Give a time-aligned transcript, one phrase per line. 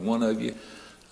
[0.00, 0.54] one of you.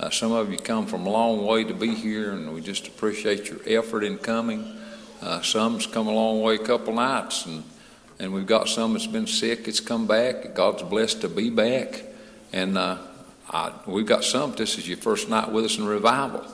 [0.00, 2.86] Uh, some of you come from a long way to be here, and we just
[2.86, 4.76] appreciate your effort in coming.
[5.20, 7.64] Uh, some's come a long way, a couple nights, and
[8.20, 9.68] and we've got some that's been sick.
[9.68, 10.54] It's come back.
[10.54, 12.02] God's blessed to be back,
[12.52, 12.98] and uh,
[13.50, 14.52] I, we've got some.
[14.52, 16.44] This is your first night with us in revival,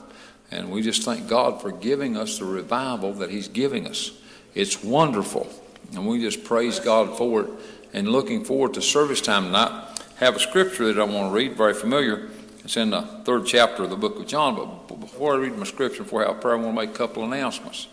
[0.51, 4.11] and we just thank God for giving us the revival that He's giving us.
[4.53, 5.47] It's wonderful,
[5.93, 7.49] and we just praise God for it.
[7.93, 11.53] And looking forward to service time tonight have a scripture that I want to read,
[11.53, 12.29] very familiar.
[12.63, 14.55] It's in the third chapter of the book of John.
[14.55, 16.97] But before I read my scripture, before I have prayer, I want to make a
[16.97, 17.87] couple announcements.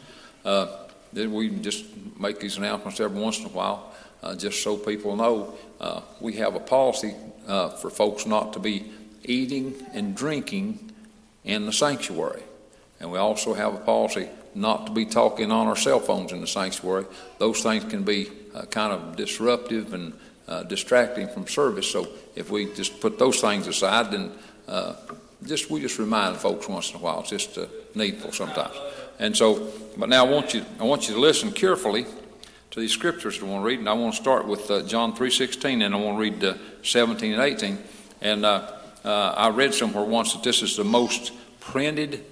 [0.44, 0.68] Uh,
[1.12, 1.84] we just
[2.18, 5.54] make these announcements every once in a while, uh, just so people know.
[5.80, 7.14] Uh, we have a policy
[7.46, 8.90] uh, for folks not to be
[9.24, 10.92] eating and drinking
[11.44, 12.42] in the sanctuary.
[13.00, 16.40] And we also have a policy not to be talking on our cell phones in
[16.40, 17.04] the sanctuary.
[17.38, 20.12] Those things can be uh, kind of disruptive and
[20.48, 21.90] uh, distracting from service.
[21.90, 24.32] So if we just put those things aside, then
[24.68, 24.94] uh,
[25.44, 27.20] just we just remind folks once in a while.
[27.20, 28.74] It's just uh, needful sometimes.
[29.18, 32.06] And so, but now I want you I want you to listen carefully
[32.70, 34.82] to these scriptures that I want to read, and I want to start with uh,
[34.82, 37.78] John three sixteen, and I want to read uh, seventeen and eighteen.
[38.20, 38.70] And uh,
[39.04, 42.24] I read somewhere once that this is the most printed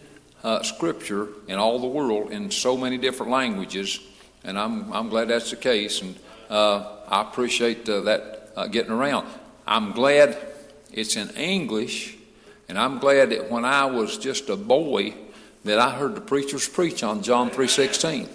[0.62, 4.00] scripture in all the world in so many different languages,
[4.44, 6.00] and I'm I'm glad that's the case.
[6.00, 6.14] And
[6.50, 9.26] uh, I appreciate uh, that uh, getting around.
[9.66, 10.36] I'm glad
[10.92, 12.16] it's in English,
[12.68, 15.14] and I'm glad that when I was just a boy
[15.64, 18.28] that I heard the preachers preach on John 3:16.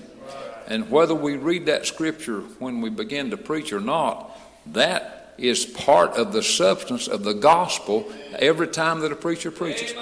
[0.68, 4.36] And whether we read that scripture when we begin to preach or not,
[4.74, 9.94] that is part of the substance of the gospel every time that a preacher preaches.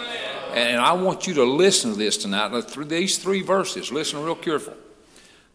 [0.53, 2.57] And I want you to listen to this tonight.
[2.61, 4.75] Through these three verses, listen real careful.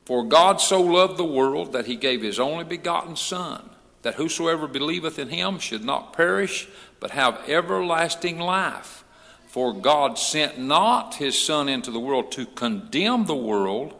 [0.08, 3.68] For God so loved the world that he gave his only begotten Son,
[4.00, 6.66] that whosoever believeth in him should not perish,
[6.98, 9.04] but have everlasting life.
[9.48, 13.94] For God sent not his Son into the world to condemn the world,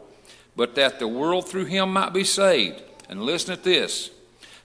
[0.55, 2.81] but that the world through him might be saved.
[3.07, 4.09] And listen at this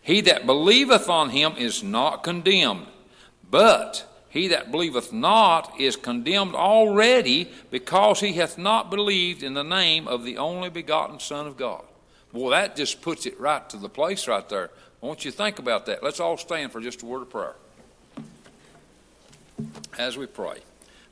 [0.00, 2.86] He that believeth on him is not condemned,
[3.50, 9.62] but he that believeth not is condemned already because he hath not believed in the
[9.62, 11.84] name of the only begotten Son of God.
[12.32, 14.70] Well, that just puts it right to the place right there.
[15.00, 16.02] I want you to think about that.
[16.02, 17.54] Let's all stand for just a word of prayer
[19.96, 20.58] as we pray.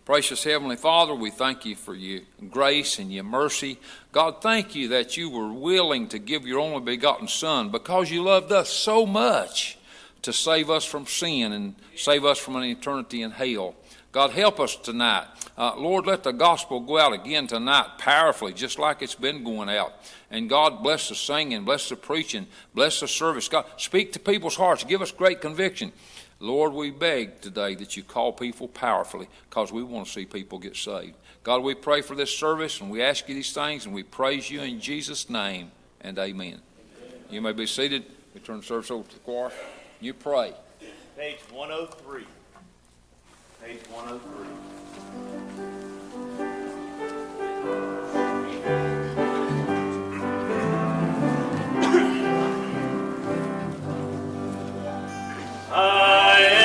[0.04, 3.78] Precious Heavenly Father, we thank you for your grace and your mercy.
[4.10, 8.24] God, thank you that you were willing to give your only begotten Son because you
[8.24, 9.78] loved us so much
[10.22, 13.74] to save us from sin and save us from an eternity in hell.
[14.12, 15.26] God, help us tonight.
[15.56, 19.70] Uh, Lord, let the gospel go out again tonight powerfully, just like it's been going
[19.70, 19.94] out.
[20.30, 23.48] And God, bless the singing, bless the preaching, bless the service.
[23.48, 24.84] God, speak to people's hearts.
[24.84, 25.92] Give us great conviction.
[26.40, 30.58] Lord, we beg today that you call people powerfully because we want to see people
[30.58, 31.14] get saved.
[31.42, 34.50] God, we pray for this service and we ask you these things and we praise
[34.50, 36.60] you in Jesus' name and amen.
[37.30, 38.04] You may be seated.
[38.34, 39.52] We turn the service over to the choir.
[40.02, 40.52] You pray.
[41.16, 42.24] Page 103.
[43.62, 44.46] Page 103.
[55.70, 56.61] I am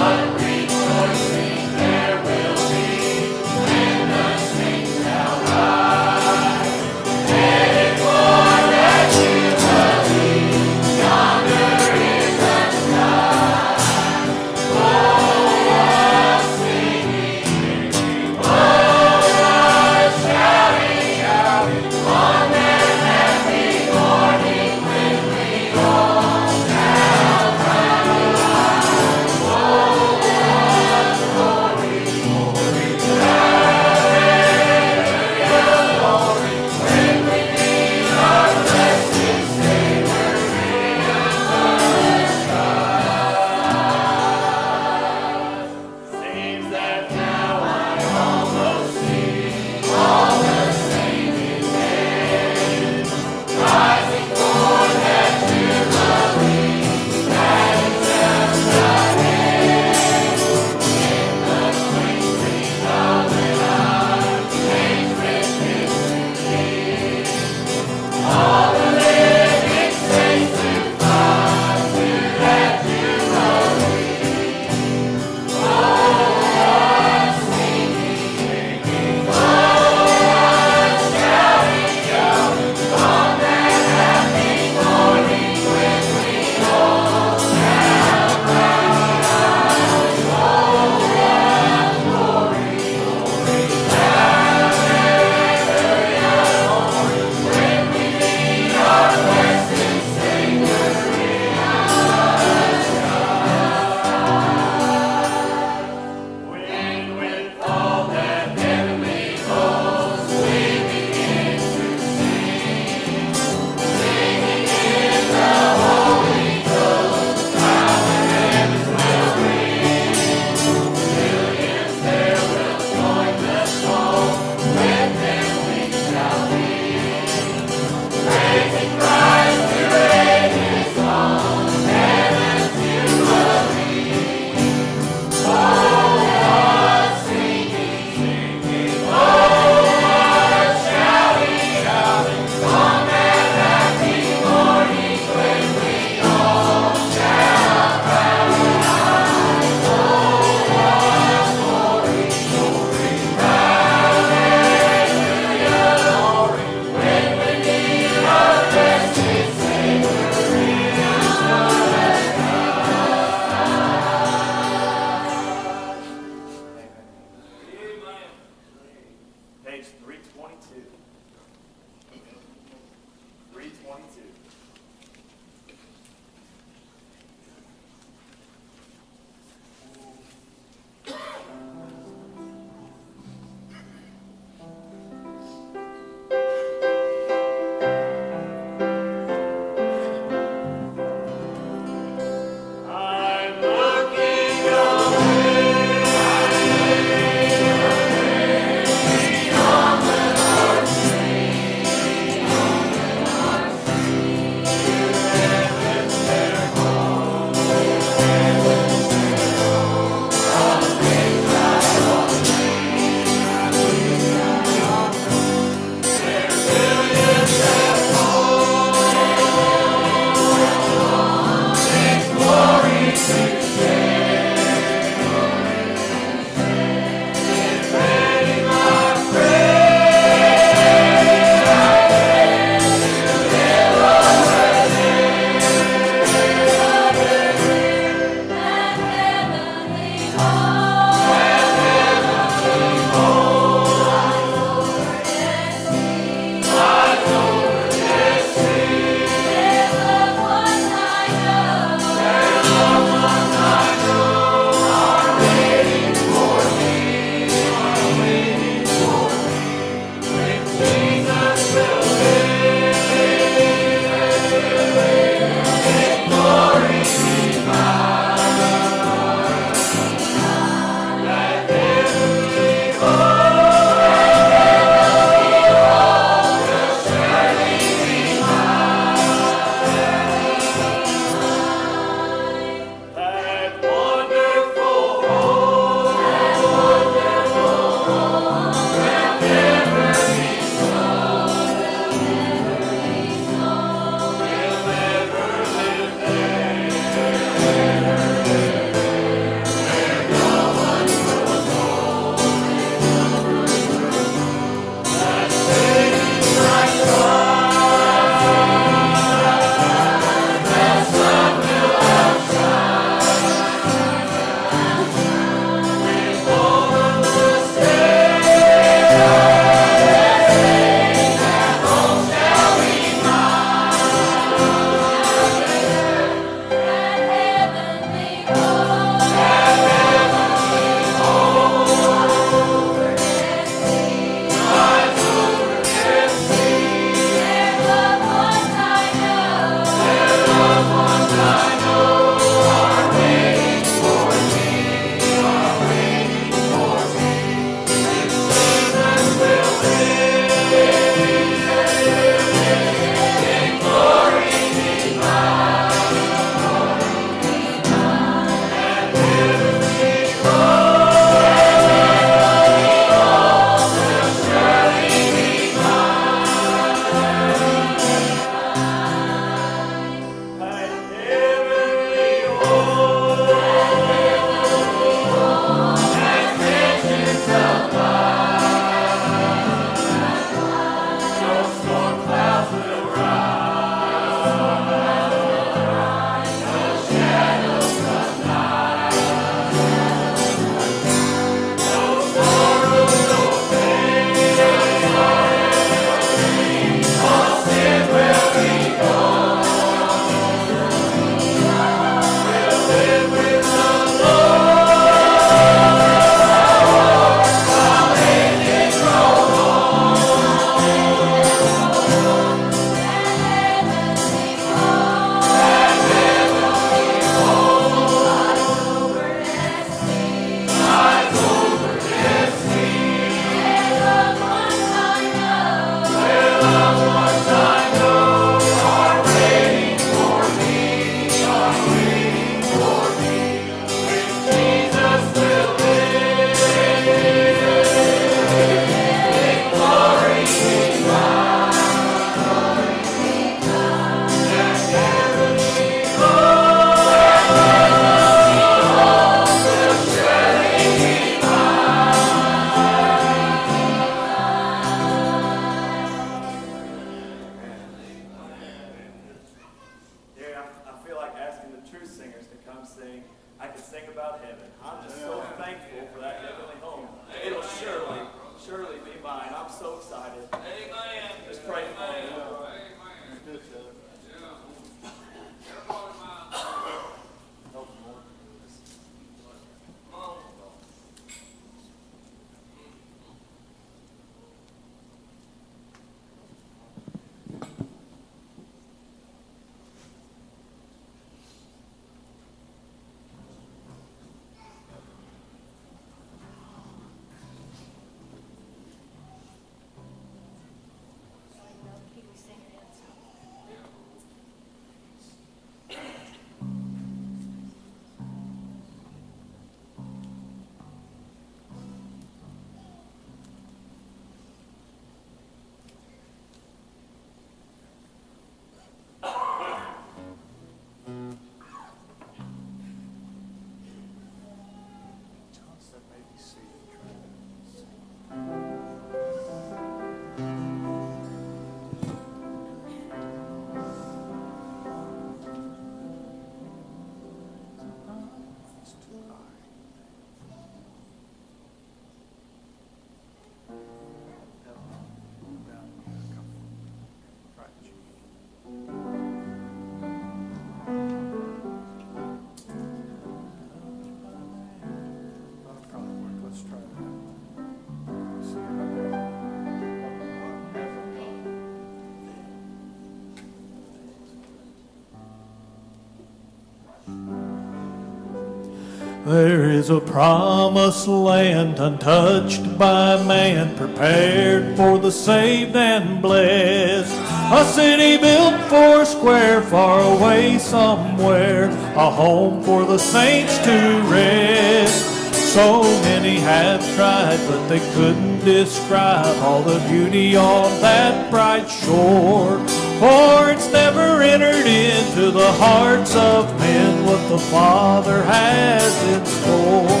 [569.24, 577.10] There is a promised land untouched by man, prepared for the saved and blessed.
[577.50, 585.34] A city built four square, far away somewhere, a home for the saints to rest.
[585.54, 592.62] So many have tried, but they couldn't describe all the beauty on that bright shore.
[593.04, 600.00] For it's never entered into the hearts of men what the Father has in store.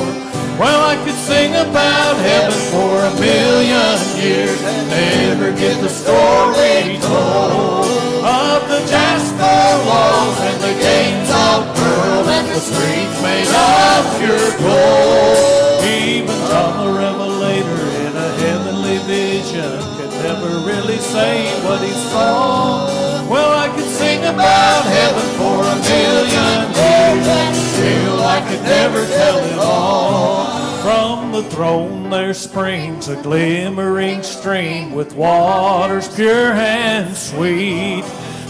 [0.56, 6.96] Well, I could sing about heaven for a million years and never get the story
[7.04, 7.92] told
[8.24, 14.48] of the jasper walls and the gates of pearl and the streets made of pure
[14.64, 15.84] gold.
[15.84, 19.93] Even John the Revelator in a heavenly vision
[20.24, 22.88] never really say what he saw.
[23.28, 29.38] Well, I could sing about heaven for a million years still I could never tell
[29.38, 30.46] it all.
[30.80, 38.04] From the throne there springs a glimmering stream with waters pure and sweet.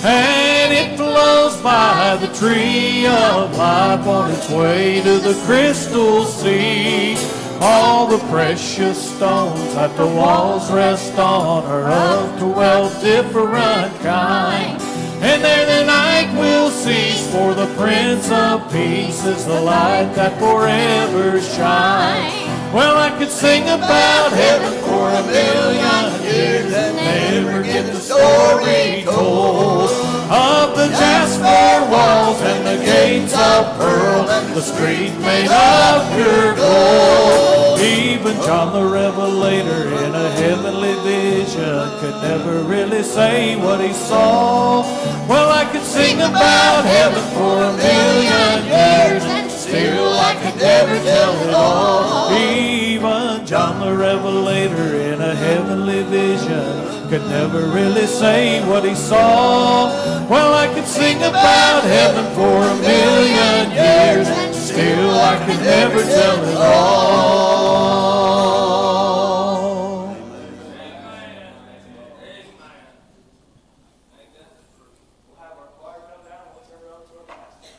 [0.04, 7.16] And it flows by the tree of life on its way to the crystal sea.
[7.60, 14.82] All the precious stones that the walls rest on are of twelve different kinds.
[15.22, 20.38] And there the night will cease, for the Prince of Peace is the light that
[20.38, 22.74] forever shines.
[22.74, 29.04] Well, I could sing about heaven for a million years and never get the story
[29.04, 36.08] told of the jasper walls and the gates of pearl, and the street made of
[36.14, 37.80] pure gold.
[37.80, 44.82] Even John the Revelator in a heavenly vision could never really say what he saw.
[45.28, 50.96] Well, I could sing about heaven for a million years and still I could never
[51.04, 52.32] tell it all.
[52.32, 59.88] Even John the Revelator in a heavenly vision could never really say what he saw.
[60.28, 64.28] Well, I could sing about heaven for a million years
[64.74, 67.74] still I could never tell it all.
[75.28, 77.70] We'll have our choir come down and we'll turn it over to our pastor.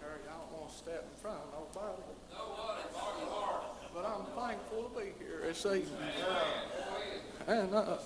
[0.00, 2.02] Harry, I don't want to step in front of nobody.
[3.94, 5.86] But I'm thankful to be here this evening.
[7.46, 7.96] And uh,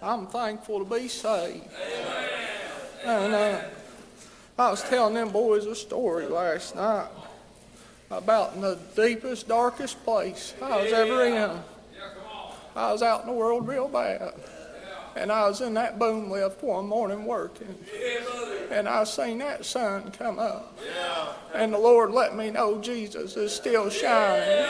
[0.00, 1.64] I'm thankful to be saved.
[3.04, 3.60] And uh,
[4.58, 7.08] I was telling them boys a story last night
[8.10, 11.50] about in the deepest, darkest place I was ever in.
[12.74, 14.34] I was out in the world real bad.
[15.16, 17.74] And I was in that boom lift one morning working.
[18.70, 20.78] And I seen that sun come up.
[21.54, 24.66] And the Lord let me know Jesus is still shining.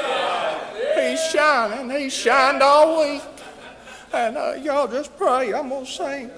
[0.99, 1.91] He's shining.
[1.91, 3.23] He's shined all week.
[4.12, 5.53] And uh, y'all just pray.
[5.53, 6.31] I'm going to sing.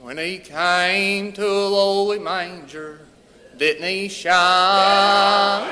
[0.00, 3.00] When he came to a lowly manger,
[3.56, 5.66] didn't he shine?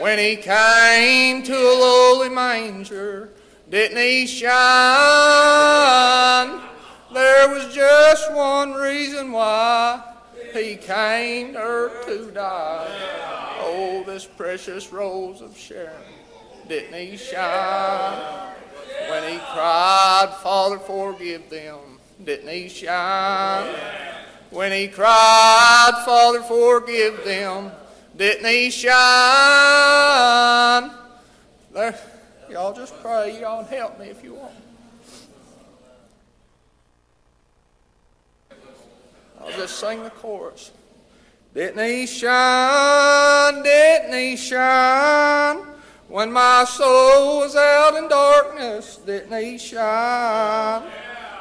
[0.00, 3.30] When he came to a lowly manger,
[3.70, 4.52] didn't he shine?
[7.12, 10.02] There was just one reason why
[10.52, 12.88] he came to earth to die.
[13.60, 15.92] Oh, this precious rose of Sharon,
[16.68, 18.52] didn't he shine?
[19.08, 21.78] When he cried, Father, forgive them,
[22.22, 23.74] didn't he shine?
[24.50, 27.72] When he cried, Father, forgive them,
[28.16, 28.92] didn't he shine?
[31.72, 31.98] There,
[32.50, 34.52] y'all just pray, y'all help me if you want.
[39.40, 40.70] I'll just sing the chorus.
[41.54, 43.62] Didn't he shine?
[43.62, 45.58] Didn't he shine?
[46.12, 50.82] When my soul was out in darkness, didn't he shine?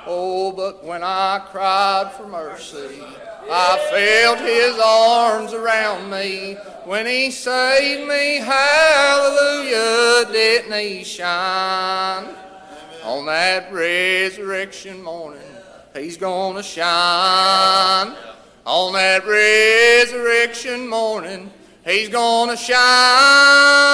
[0.07, 3.03] Oh, but when I cried for mercy,
[3.51, 6.53] I felt his arms around me.
[6.85, 12.33] When he saved me, hallelujah, didn't he shine?
[13.03, 15.41] On that resurrection morning,
[15.93, 18.15] he's gonna shine.
[18.65, 21.51] On that resurrection morning,
[21.85, 23.91] he's gonna shine.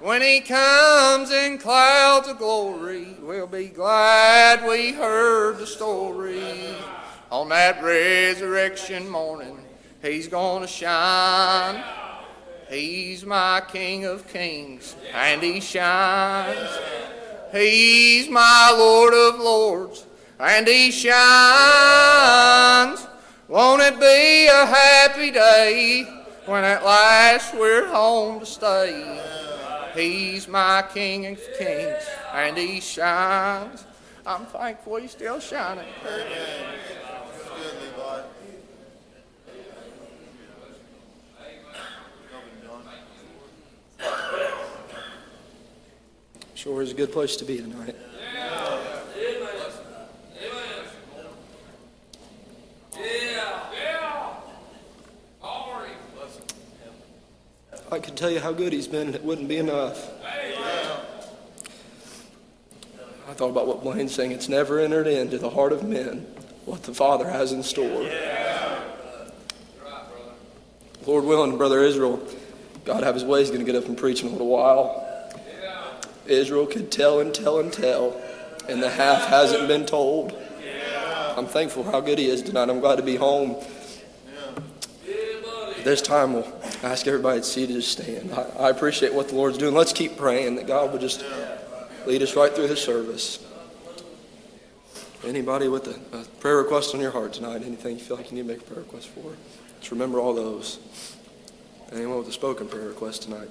[0.00, 6.76] When he comes in clouds of glory, we'll be glad we heard the story.
[7.30, 9.58] On that resurrection morning,
[10.00, 11.82] he's gonna shine.
[12.68, 16.70] He's my King of Kings, and he shines.
[17.52, 20.06] He's my Lord of Lords,
[20.38, 21.16] and he shines.
[23.48, 26.15] Won't it be a happy day
[26.46, 29.20] when at last we're home to stay?
[29.94, 33.84] He's my King of Kings, and he shines.
[34.24, 35.86] I'm thankful he's still shining.
[46.54, 47.96] Sure is a good place to be tonight.
[57.90, 60.10] I could tell you how good he's been, and it wouldn't be enough.
[63.28, 64.32] I thought about what Blaine's saying.
[64.32, 66.26] It's never entered into the heart of men
[66.64, 68.10] what the Father has in store.
[71.06, 72.20] Lord willing, Brother Israel,
[72.84, 75.04] God have his way, he's going to get up and preach in a little while.
[76.26, 78.20] Israel could tell and tell and tell,
[78.68, 80.36] and the half hasn't been told.
[81.36, 82.68] I'm thankful for how good he is tonight.
[82.68, 83.56] I'm glad to be home.
[85.84, 86.42] This time
[86.82, 88.32] we'll ask everybody to see to stand.
[88.32, 89.74] I, I appreciate what the Lord's doing.
[89.74, 91.24] Let's keep praying that God will just
[92.06, 93.44] lead us right through the service.
[95.24, 97.62] Anybody with a, a prayer request on your heart tonight?
[97.64, 99.34] Anything you feel like you need to make a prayer request for?
[99.80, 100.78] Just remember all those.
[101.92, 103.48] Anyone with a spoken prayer request tonight?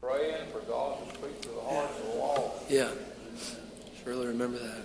[0.00, 2.70] Praying for God to speak to the hearts of the lost.
[2.70, 2.90] Yeah.
[4.04, 4.84] Surely remember that.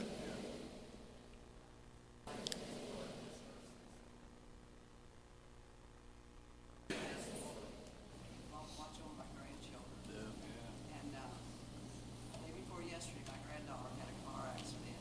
[8.77, 10.31] watch over my grandchildren.
[10.93, 11.27] And, uh,
[12.43, 14.99] day before yesterday, my granddaughter had a car accident.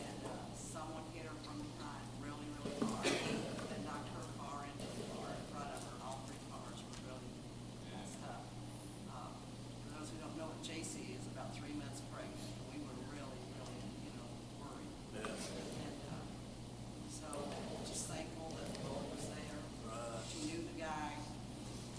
[0.00, 3.06] And, uh, someone hit her from behind really, really hard.
[3.06, 5.96] And knocked her car into the car in front of her.
[6.06, 7.30] All three cars were really
[7.92, 8.44] messed up.
[9.12, 9.32] Uh,
[9.84, 12.48] for those who don't know what JC is, about three months pregnant.
[12.72, 14.28] We were really, really, you know,
[14.62, 14.92] worried.
[15.20, 16.24] And, uh,
[17.12, 17.28] so
[17.84, 19.60] just thankful that the Lord was there.
[20.32, 21.12] She knew the guy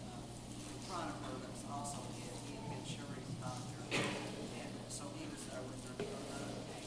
[0.10, 2.34] uh, in front of her that was also hit.
[2.50, 3.84] He had been Shuri's doctor.
[3.93, 6.84] And so he was there with her for another day.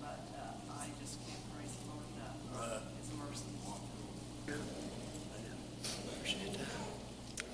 [0.00, 2.86] But uh, I just can't praise the Lord enough.
[2.96, 3.50] His mercy.
[6.16, 6.72] Appreciate that.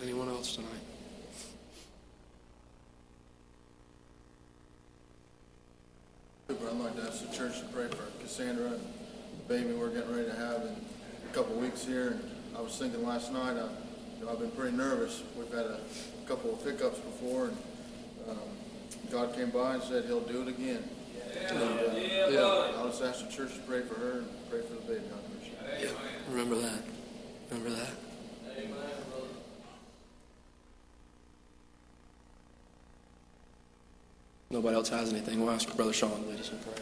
[0.03, 0.87] Anyone else tonight?
[6.66, 9.90] Super, I'd like to ask the church to pray for Cassandra and the baby we're
[9.90, 10.76] getting ready to have in
[11.31, 12.09] a couple weeks here.
[12.09, 13.68] And I was thinking last night, I,
[14.18, 15.22] you know, I've been pretty nervous.
[15.37, 15.81] We've had a
[16.26, 17.57] couple of hiccups before, and
[18.29, 18.38] um,
[19.11, 20.83] God came by and said He'll do it again.
[21.48, 21.96] And, uh,
[22.31, 25.05] yeah, I'll just ask the church to pray for her and pray for the baby.
[25.12, 25.90] I appreciate it.
[25.90, 26.33] Yeah.
[26.33, 26.83] Remember that.
[27.50, 27.90] Remember that.
[34.48, 35.40] Nobody else has anything.
[35.40, 36.77] We'll ask Brother Sean to lead us in prayer.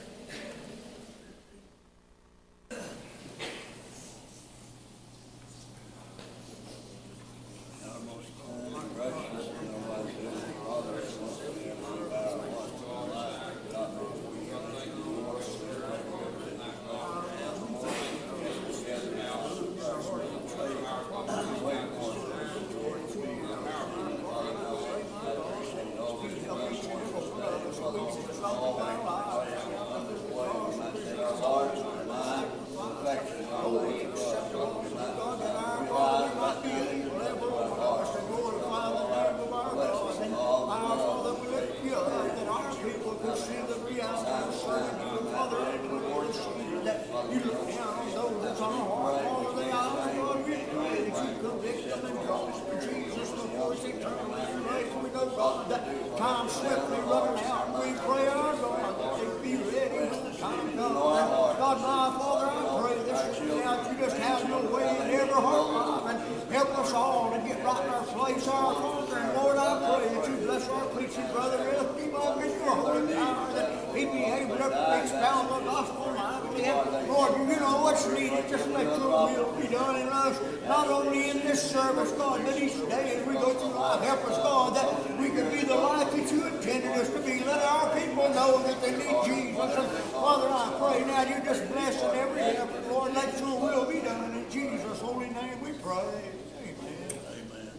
[96.04, 97.70] Amen.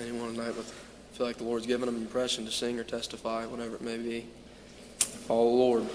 [0.00, 0.72] Anyone tonight with
[1.14, 3.96] feel like the Lord's given them an impression to sing or testify, whatever it may
[3.96, 4.26] be.
[4.98, 5.86] Follow the Lord.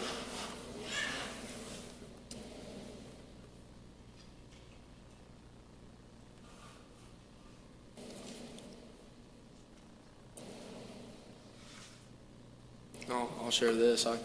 [13.49, 14.05] I'll, share this.
[14.05, 14.15] I uh,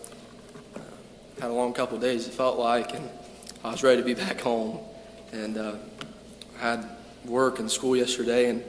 [1.41, 3.09] had a long couple days, it felt like, and
[3.65, 4.81] I was ready to be back home.
[5.33, 5.77] And uh,
[6.59, 6.89] I had
[7.25, 8.63] work and school yesterday, and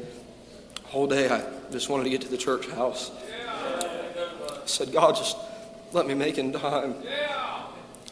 [0.76, 3.12] the whole day I just wanted to get to the church house.
[3.46, 5.36] I said, God, just
[5.92, 6.96] let me make in time.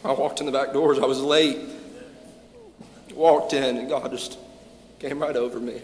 [0.04, 0.98] I walked in the back doors.
[0.98, 1.60] I was late.
[3.14, 4.36] Walked in, and God just
[4.98, 5.80] came right over me.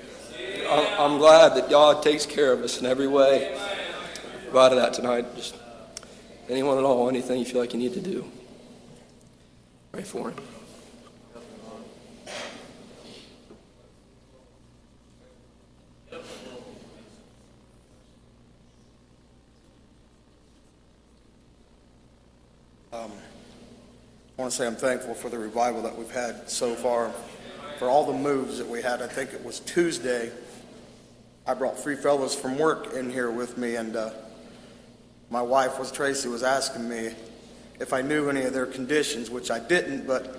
[0.68, 3.58] I'm glad that God takes care of us in every way.
[4.44, 5.24] Provided that tonight.
[5.36, 5.54] Just
[6.50, 8.24] anyone at all, anything you feel like you need to do.
[9.92, 10.36] Pray for him.
[22.92, 23.12] Um,
[24.36, 27.12] I want to say I'm thankful for the revival that we've had so far,
[27.78, 29.00] for all the moves that we had.
[29.00, 30.32] I think it was Tuesday.
[31.46, 34.10] I brought three fellows from work in here with me, and uh,
[35.30, 37.14] my wife was Tracy was asking me
[37.78, 40.36] if I knew any of their conditions, which I didn't, but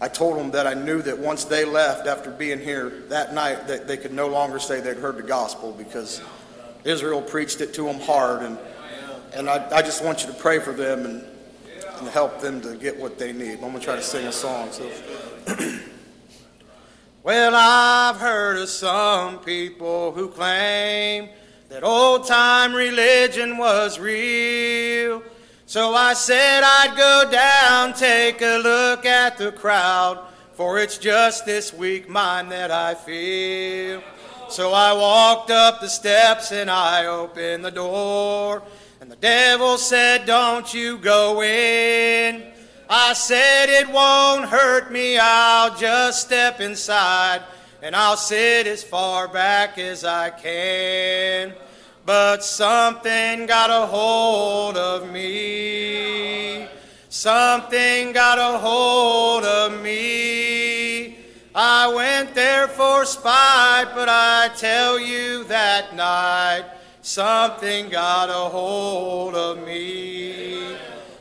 [0.00, 3.68] I told them that I knew that once they left after being here that night,
[3.68, 6.20] that they could no longer say they'd heard the gospel because
[6.84, 8.58] Israel preached it to them hard, and
[9.34, 11.24] and I, I just want you to pray for them and
[12.02, 13.62] and help them to get what they need.
[13.62, 14.72] I'm to try to sing a song.
[14.72, 14.90] So.
[17.22, 21.28] well, I've heard of some people who claim
[21.72, 25.22] that old time religion was real.
[25.64, 31.46] So I said I'd go down, take a look at the crowd, for it's just
[31.46, 34.02] this weak mind that I feel.
[34.50, 38.62] So I walked up the steps and I opened the door.
[39.00, 42.52] And the devil said, Don't you go in.
[42.90, 45.16] I said, It won't hurt me.
[45.18, 47.40] I'll just step inside
[47.82, 51.52] and I'll sit as far back as I can.
[52.06, 56.68] But something got a hold of me.
[57.08, 61.18] Something got a hold of me.
[61.54, 66.64] I went there for spite, but I tell you that night
[67.02, 70.76] something got a hold of me.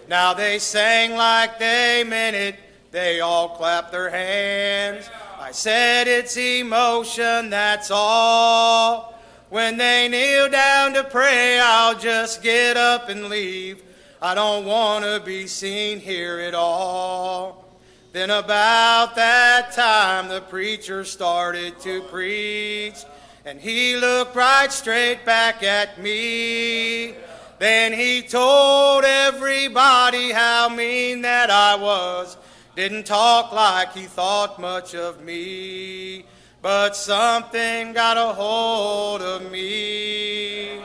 [0.07, 2.55] Now they sang like they meant it,
[2.91, 5.09] they all clapped their hands.
[5.41, 9.19] I said it's emotion, that's all.
[9.49, 13.81] When they kneel down to pray, I'll just get up and leave.
[14.21, 17.65] I don't want to be seen here at all.
[18.11, 23.03] Then about that time, the preacher started to preach.
[23.43, 27.15] And he looked right straight back at me.
[27.57, 32.37] Then he told everybody how mean that I was.
[32.75, 36.23] Didn't talk like he thought much of me.
[36.61, 40.79] But something got a hold of me.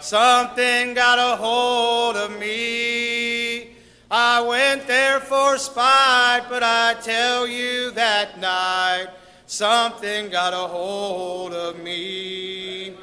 [0.00, 3.70] Something got a hold of me.
[4.10, 9.08] I went there for spite, but I tell you that night
[9.46, 12.94] something got a hold of me.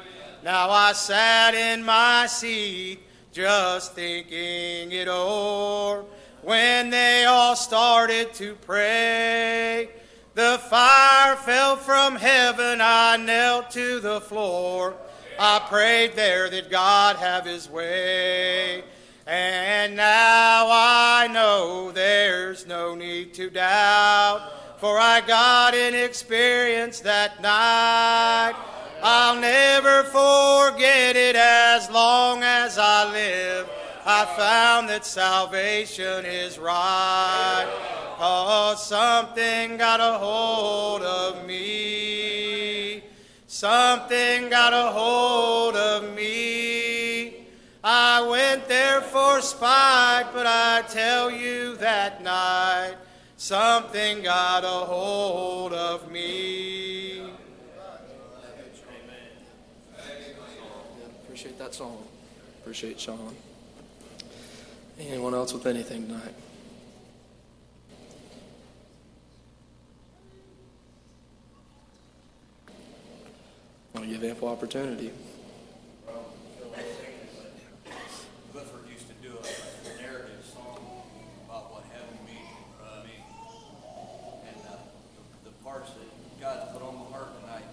[0.42, 3.00] Now I sat in my seat
[3.32, 6.04] just thinking it o'er
[6.42, 9.88] when they all started to pray.
[10.34, 14.94] The fire fell from heaven, I knelt to the floor.
[15.38, 18.84] I prayed there that God have his way.
[19.26, 24.50] And now I know there's no need to doubt
[24.82, 28.54] for I got an experience that night.
[29.00, 33.70] I'll never forget it as long as I live.
[34.04, 37.66] I found that salvation is right.
[38.18, 43.02] Cause something got a hold of me.
[43.46, 47.46] Something got a hold of me.
[47.84, 52.94] I went there for spite, but I tell you that night
[53.36, 57.22] something got a hold of me.
[61.24, 62.02] Appreciate that song.
[62.60, 63.36] Appreciate Sean.
[65.08, 66.34] Anyone else with anything tonight?
[73.94, 75.10] Want to give ample opportunity.
[78.52, 80.78] Clifford used to do a narrative song
[81.46, 82.38] about what heaven means
[82.78, 83.16] to me.
[84.48, 84.76] And uh,
[85.44, 87.64] the, the parts that God put on my heart tonight,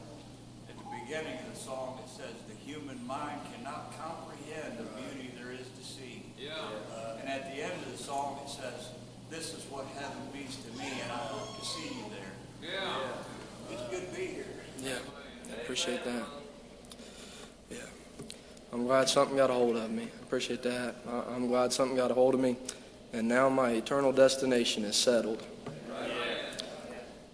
[0.68, 5.32] at the beginning of the song that says, "The human mind cannot comprehend the beauty
[5.38, 6.56] there is to see." Yeah.
[6.96, 8.92] Uh, and at the end of the song, it says,
[9.30, 12.34] "This is what heaven means to me, and I hope to see you there."
[12.72, 13.72] Yeah.
[13.72, 14.46] It's good to be here.
[14.82, 15.00] Yeah,
[15.52, 16.24] I appreciate that.
[17.70, 17.78] Yeah.
[18.74, 20.02] I'm glad something got a hold of me.
[20.06, 20.96] I appreciate that.
[21.08, 22.58] I- I'm glad something got a hold of me.
[23.14, 25.44] And now my eternal destination is settled.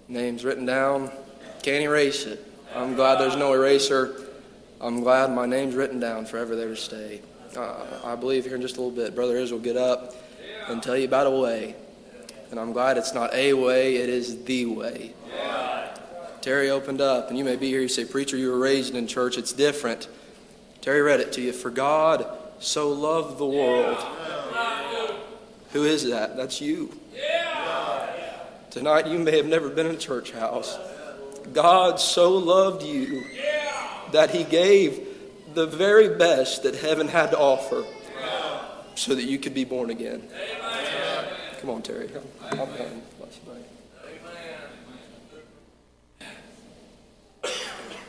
[0.10, 1.12] Name's written down.
[1.64, 2.46] Can't erase it.
[2.76, 4.26] I'm glad there's no eraser.
[4.82, 7.22] I'm glad my name's written down forever there to stay.
[7.56, 10.14] Uh, I believe here in just a little bit, Brother Israel will get up
[10.68, 11.74] and tell you about a way.
[12.52, 15.14] And I'm glad it's not a way, it is the way.
[16.46, 17.82] Terry opened up, and you may be here.
[17.82, 19.40] You say, Preacher, you were raised in church.
[19.40, 20.08] It's different.
[20.80, 21.52] Terry read it to you.
[21.52, 22.24] For God
[22.60, 23.98] so loved the world.
[25.72, 26.38] Who is that?
[26.38, 26.96] That's you.
[28.70, 30.78] Tonight, you may have never been in a church house.
[31.52, 33.24] God so loved you
[34.12, 35.04] that he gave
[35.56, 37.84] the very best that heaven had to offer
[38.94, 40.22] so that you could be born again.
[41.60, 42.08] Come on, Terry.
[42.16, 43.02] I'm, I'm done.
[43.18, 43.62] Bless you, buddy.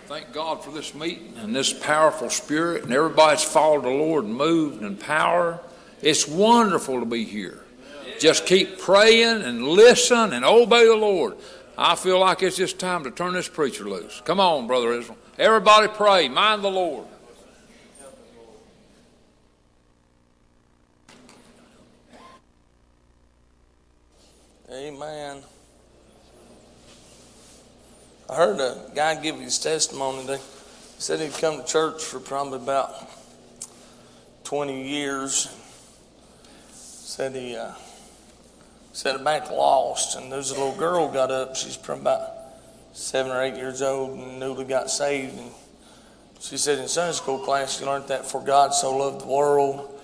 [0.06, 4.36] Thank God for this meeting and this powerful spirit, and everybody's followed the Lord and
[4.36, 5.58] moved in power.
[6.00, 7.64] It's wonderful to be here.
[8.20, 11.36] Just keep praying and listen and obey the Lord.
[11.76, 14.22] I feel like it's just time to turn this preacher loose.
[14.24, 15.18] Come on, Brother Israel.
[15.38, 16.28] Everybody pray.
[16.28, 17.06] Mind the Lord.
[24.70, 25.42] Amen.
[28.28, 30.26] I heard a guy give his testimony.
[30.26, 30.38] He
[30.98, 32.92] said he'd come to church for probably about
[34.42, 35.54] 20 years.
[36.72, 37.72] Said he uh,
[38.92, 41.54] said back lost, and there's a little girl got up.
[41.54, 42.36] She's probably about
[42.94, 45.38] seven or eight years old and newly got saved.
[45.38, 45.52] And
[46.40, 50.00] she said in Sunday school class she learned that for God so loved the world.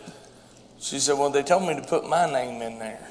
[0.78, 3.08] She said, well, they told me to put my name in there.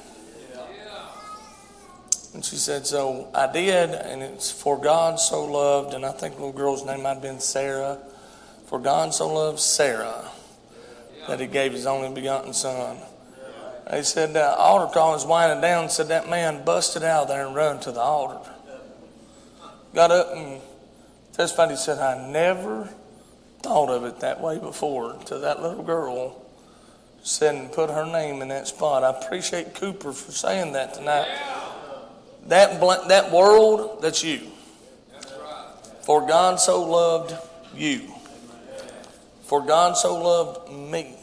[2.34, 6.36] And she said, So I did, and it's for God so loved, and I think
[6.36, 7.98] the little girl's name might have been Sarah.
[8.68, 10.30] For God so loved Sarah
[11.28, 12.98] that he gave his only begotten son.
[13.90, 17.54] They said the altar call was winding down, said that man busted out there and
[17.54, 18.50] run to the altar.
[19.94, 20.62] Got up and
[21.34, 22.90] testified, he said, I never
[23.62, 26.42] thought of it that way before to that little girl.
[27.24, 29.04] Said and put her name in that spot.
[29.04, 31.28] I appreciate Cooper for saying that tonight.
[32.48, 34.42] That, bl- that world, that's you.
[36.02, 37.36] For God so loved
[37.76, 38.12] you.
[39.44, 41.16] For God so loved me.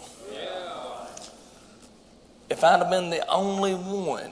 [2.51, 4.31] If I'd have been the only one,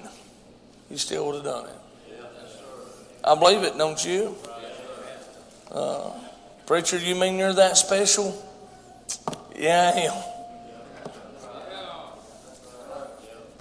[0.88, 1.74] He still would have done it.
[3.22, 4.36] I believe it, don't you?
[5.70, 6.12] Uh,
[6.66, 8.42] preacher, you mean you're that special?
[9.54, 10.22] Yeah, I am.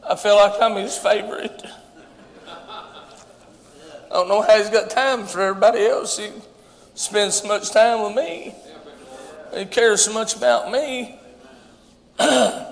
[0.08, 1.64] I feel like I'm His favorite.
[4.16, 6.18] I don't know how he's got time for everybody else.
[6.18, 6.32] He
[6.94, 8.56] spends so much time with me.
[9.54, 11.20] He cares so much about me.
[12.20, 12.64] I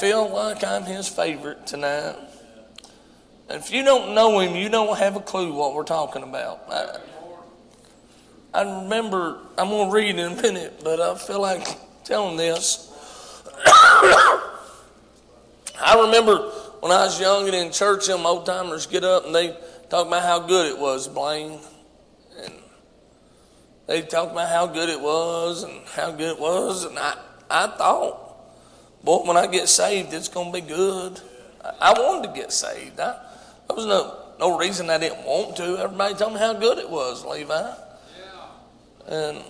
[0.00, 2.16] feel like I'm his favorite tonight.
[3.50, 6.64] If you don't know him, you don't have a clue what we're talking about.
[6.70, 6.98] I,
[8.54, 11.68] I remember, I'm going to read in a minute, but I feel like
[12.04, 12.90] telling this.
[13.66, 14.46] I
[16.06, 16.50] remember
[16.80, 19.56] when I was young and in church, them old timers get up and they
[19.88, 21.58] talk about how good it was, Blaine.
[22.42, 22.52] And
[23.86, 26.84] they talk about how good it was and how good it was.
[26.84, 27.16] And I,
[27.48, 31.20] I thought, boy, when I get saved, it's going to be good.
[31.64, 33.00] I, I wanted to get saved.
[33.00, 33.18] I,
[33.68, 35.78] there was no, no reason I didn't want to.
[35.78, 37.72] Everybody told me how good it was, Levi.
[39.08, 39.42] And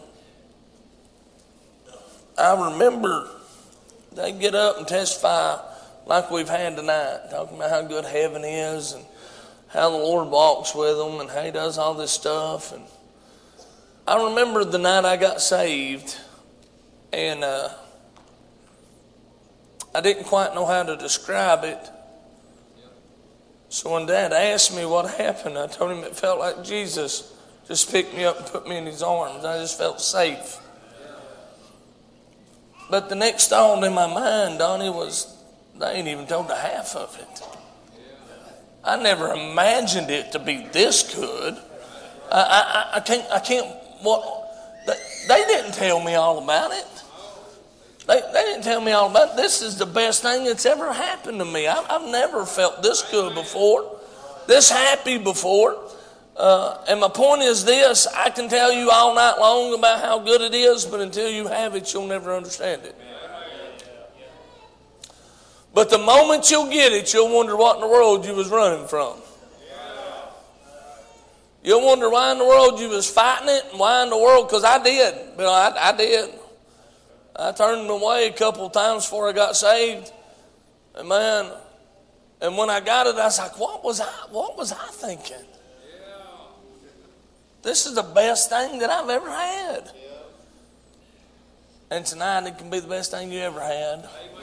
[2.39, 3.31] I remember
[4.13, 5.59] they get up and testify
[6.07, 9.05] like we've had tonight, talking about how good heaven is and
[9.69, 12.73] how the Lord walks with them and how He does all this stuff.
[12.73, 12.85] And
[14.07, 16.17] I remember the night I got saved,
[17.13, 17.71] and uh,
[19.95, 21.91] I didn't quite know how to describe it.
[23.69, 27.35] So when Dad asked me what happened, I told him it felt like Jesus
[27.67, 29.45] just picked me up and put me in His arms.
[29.45, 30.59] I just felt safe.
[32.89, 35.36] But the next thought in my mind, Donnie, was
[35.79, 37.43] they ain't even told the half of it.
[38.85, 41.57] I never imagined it to be this good.
[42.31, 43.67] I, I, I can't, I can't,
[44.01, 44.23] what,
[44.87, 44.95] they,
[45.29, 46.87] they didn't tell me all about it.
[48.07, 49.37] They, they didn't tell me all about it.
[49.37, 51.67] This is the best thing that's ever happened to me.
[51.67, 53.99] I, I've never felt this good before,
[54.47, 55.83] this happy before.
[56.37, 60.19] Uh, and my point is this I can tell you all night long about how
[60.19, 62.95] good it is, but until you have it, you'll never understand it.
[65.77, 68.89] But the moment you'll get it, you'll wonder what in the world you was running
[68.89, 69.19] from.
[71.63, 74.49] You'll wonder why in the world you was fighting it and why in the world,
[74.49, 75.37] because I did.
[75.37, 76.31] Bill, I, I did.
[77.39, 80.11] I turned away a couple times before I got saved.
[80.95, 81.53] And man,
[82.41, 85.45] and when I got it, I was like, what was I, what was I thinking?
[87.61, 89.91] This is the best thing that I've ever had.
[91.91, 94.09] And tonight it can be the best thing you ever had.
[94.09, 94.36] Amen.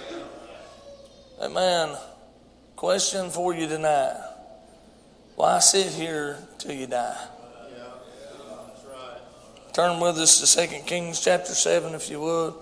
[1.52, 1.96] Man,
[2.76, 4.18] question for you tonight.
[5.36, 7.28] Why sit here till you die?
[9.74, 12.54] Turn with us to 2 Kings chapter 7, if you would.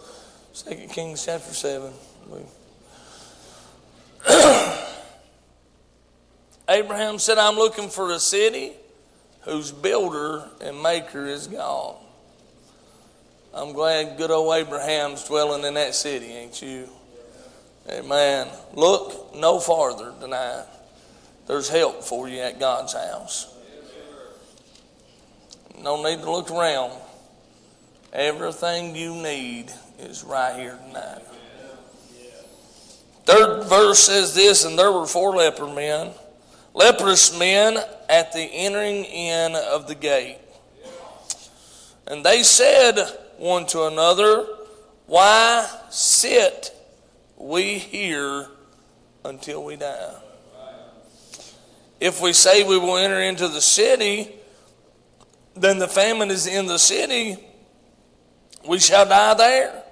[0.53, 1.91] 2 Kings chapter 7.
[6.69, 8.71] Abraham said, I'm looking for a city
[9.41, 11.97] whose builder and maker is God.
[13.53, 16.87] I'm glad good old Abraham's dwelling in that city, ain't you?
[17.91, 18.47] Amen.
[18.73, 20.65] Look no farther tonight.
[21.47, 23.53] There's help for you at God's house.
[25.81, 26.93] No need to look around.
[28.13, 31.21] Everything you need is right here tonight.
[33.25, 36.11] Third verse says this, and there were four leper men,
[36.73, 37.77] leprous men
[38.09, 40.37] at the entering in of the gate.
[42.07, 42.97] And they said
[43.37, 44.45] one to another,
[45.07, 46.73] Why sit
[47.41, 48.47] we here
[49.23, 50.15] until we die?
[51.99, 54.31] If we say we will enter into the city,
[55.55, 57.37] then the famine is in the city,
[58.67, 59.83] we shall die there.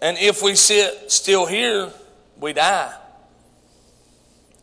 [0.00, 1.90] And if we sit still here,
[2.40, 2.94] we die.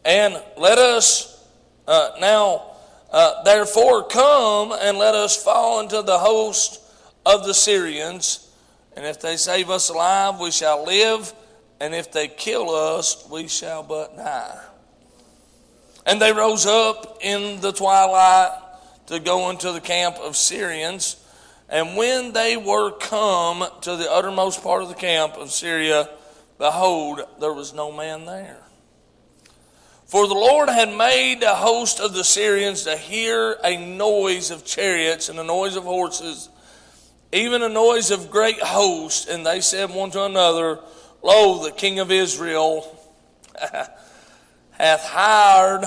[0.04, 1.46] And let us
[1.88, 2.66] uh, now,
[3.12, 6.82] uh, therefore, come and let us fall into the host
[7.26, 8.52] of the Syrians.
[8.96, 11.34] And if they save us alive, we shall live.
[11.80, 14.60] And if they kill us, we shall but die.
[16.06, 18.52] And they rose up in the twilight
[19.08, 21.16] to go into the camp of Syrians.
[21.70, 26.10] And when they were come to the uttermost part of the camp of Syria,
[26.58, 28.58] behold, there was no man there.
[30.06, 34.66] For the Lord had made a host of the Syrians to hear a noise of
[34.66, 36.50] chariots and a noise of horses,
[37.32, 39.28] even a noise of great hosts.
[39.28, 40.80] And they said one to another,
[41.22, 42.98] Lo, the king of Israel
[44.72, 45.86] hath hired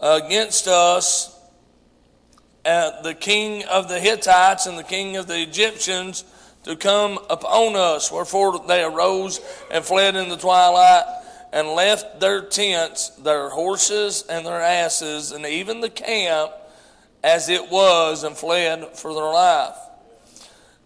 [0.00, 1.36] against us
[2.66, 6.24] uh, the king of the Hittites and the king of the Egyptians
[6.64, 8.10] to come upon us.
[8.10, 11.04] Wherefore they arose and fled in the twilight
[11.52, 16.50] and left their tents, their horses, and their asses, and even the camp
[17.22, 19.76] as it was, and fled for their life.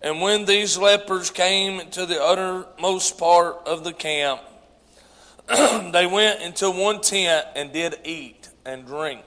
[0.03, 4.41] And when these lepers came to the uttermost part of the camp,
[5.49, 9.25] they went into one tent and did eat and drink.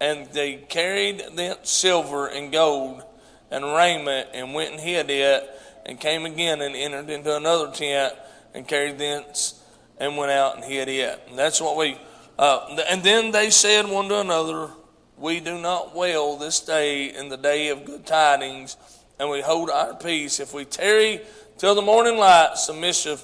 [0.00, 3.02] And they carried thence silver and gold
[3.50, 5.50] and raiment and went and hid it
[5.84, 8.14] and came again and entered into another tent
[8.54, 9.62] and carried thence
[9.98, 11.20] and went out and hid it.
[11.28, 11.98] And that's what we,
[12.38, 14.70] uh, and then they said one to another,
[15.18, 18.76] We do not well this day in the day of good tidings,
[19.20, 20.40] and we hold our peace.
[20.40, 21.20] If we tarry
[21.58, 23.22] till the morning light, some mischief,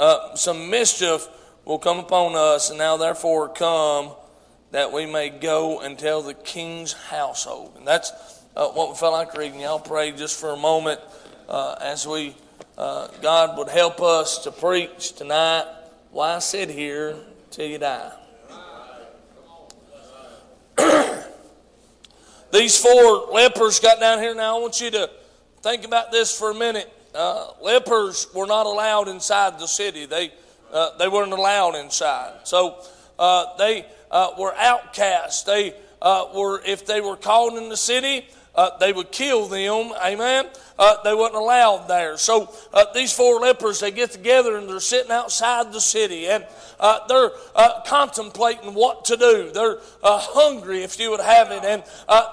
[0.00, 1.28] uh, some mischief
[1.66, 2.70] will come upon us.
[2.70, 4.12] And now therefore come
[4.70, 7.74] that we may go and tell the king's household.
[7.76, 8.10] And that's
[8.56, 9.60] uh, what we felt like reading.
[9.60, 10.98] Y'all pray just for a moment
[11.46, 12.34] uh, as we,
[12.78, 15.66] uh, God would help us to preach tonight.
[16.10, 17.16] Why sit here
[17.50, 18.12] till you die?
[22.50, 24.34] These four lepers got down here.
[24.34, 25.10] Now I want you to
[25.62, 26.92] think about this for a minute.
[27.14, 30.06] Uh, lepers were not allowed inside the city.
[30.06, 30.32] They
[30.72, 32.40] uh, they weren't allowed inside.
[32.44, 32.84] So
[33.18, 35.42] uh, they uh, were outcasts.
[35.42, 39.92] They uh, were, if they were caught in the city, uh, they would kill them.
[40.04, 40.46] Amen.
[40.78, 42.16] Uh, they wasn't allowed there.
[42.16, 46.46] So uh, these four lepers, they get together and they're sitting outside the city and
[46.80, 49.50] uh, they're uh, contemplating what to do.
[49.52, 51.82] They're uh, hungry, if you would have it, and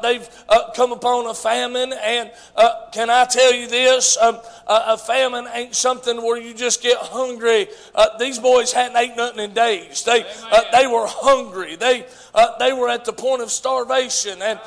[0.04, 0.28] they've
[0.76, 1.94] come upon a famine.
[1.94, 2.32] And
[2.94, 4.18] can I tell you this?
[4.18, 4.38] Um,
[4.68, 7.68] a famine ain't something where you just get hungry.
[8.20, 10.04] these boys hadn't ate nothing in days.
[10.04, 10.24] They
[10.72, 11.76] they were hungry.
[11.76, 12.06] They
[12.60, 14.60] they were at the point of starvation, and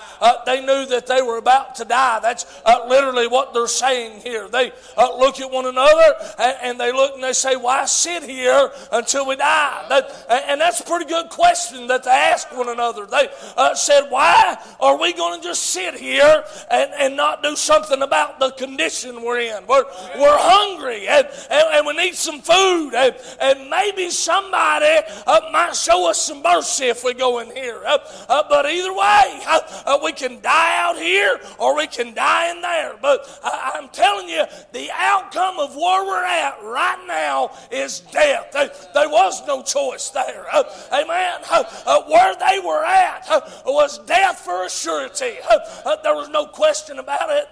[0.44, 2.18] they knew that they were about to die.
[2.20, 4.48] That's uh, literally what they're saying here.
[4.48, 8.22] They uh, look at one another and, and, they look and they say, Why sit
[8.22, 9.86] here until we die?
[9.88, 13.06] That, and that's a pretty good question that they ask one another.
[13.06, 17.56] They uh, said, Why are we going to just sit here and, and not do
[17.56, 19.66] something about the condition we're in?
[19.66, 19.84] We're,
[20.18, 25.74] we're hungry and, and, and we need some food, and, and maybe somebody uh, might
[25.74, 27.80] show us some mercy if we go in here.
[27.86, 27.98] Uh,
[28.28, 32.60] uh, but either way, uh, we can die out here or we can die in
[32.62, 32.94] there.
[33.00, 33.26] But
[33.62, 38.52] I'm telling you, the outcome of where we're at right now is death.
[38.52, 40.46] There, there was no choice there.
[40.52, 41.40] Uh, amen.
[41.50, 43.26] Uh, where they were at
[43.66, 45.36] was death for a surety.
[45.48, 47.46] Uh, there was no question about it.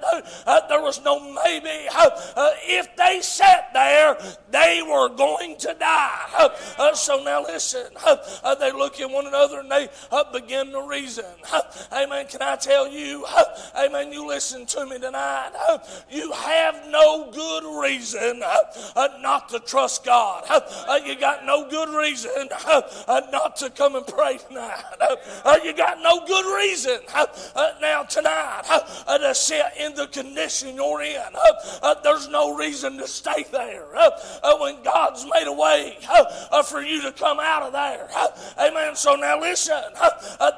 [0.46, 1.88] Uh, there was no maybe.
[1.90, 4.16] Uh, if they sat there,
[4.50, 6.50] they were going to die.
[6.94, 7.86] so now listen.
[8.60, 9.88] they look at one another and they
[10.32, 11.24] begin to reason.
[11.92, 12.26] Amen.
[12.26, 13.26] Can I tell you?
[13.76, 14.12] Amen.
[14.12, 15.50] You listen to me tonight.
[16.10, 18.56] You have no good reason uh,
[18.94, 20.44] uh, not to trust God.
[20.48, 22.48] Uh, you got no good reason
[23.08, 24.82] not to come and pray tonight.
[25.64, 26.98] You got no good reason
[27.80, 28.62] now tonight
[29.06, 31.22] to sit in the condition you're in.
[32.02, 33.86] There's no reason to stay there
[34.58, 35.98] when God's made a way
[36.64, 38.08] for you to come out of there.
[38.58, 38.94] Amen.
[38.96, 39.82] So now listen,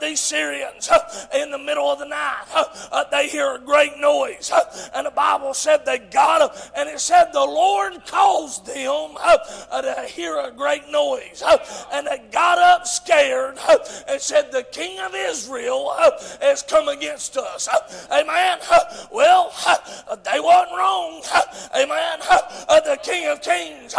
[0.00, 0.90] these Syrians
[1.34, 2.44] in the middle of the night,
[3.10, 4.52] they hear a great noise.
[4.94, 6.38] And Bible said they got
[6.76, 9.38] and it said the Lord caused them uh,
[9.70, 11.42] uh, to hear a great noise.
[11.44, 11.58] Uh,
[11.92, 13.58] and they got up scared
[14.08, 15.92] and said, The King of Israel
[16.40, 17.68] has come against us.
[18.10, 18.58] Amen.
[19.12, 19.52] Well,
[20.24, 21.22] they wasn't wrong.
[21.74, 22.20] Amen.
[22.68, 23.94] The King of Kings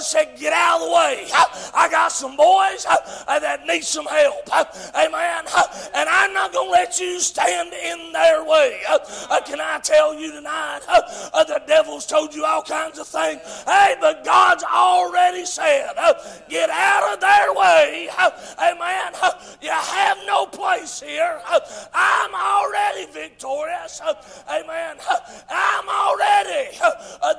[0.00, 1.28] said, Get out of the way.
[1.74, 4.48] I got some boys that need some help.
[4.94, 5.44] Amen.
[5.94, 8.80] And I'm not going to let you stand in their way.
[9.46, 11.00] Can I tell you tonight, Uh,
[11.34, 13.40] uh, the devil's told you all kinds of things.
[13.64, 16.14] Hey, but God's already said, uh,
[16.48, 18.08] Get out of their way.
[18.58, 19.12] Amen.
[19.60, 21.40] You have no place here.
[21.94, 24.00] I'm already victorious.
[24.48, 24.96] Amen.
[25.50, 26.76] I'm already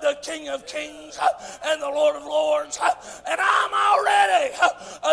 [0.01, 1.19] the King of Kings
[1.65, 2.79] and the Lord of Lords.
[3.27, 4.53] And I'm already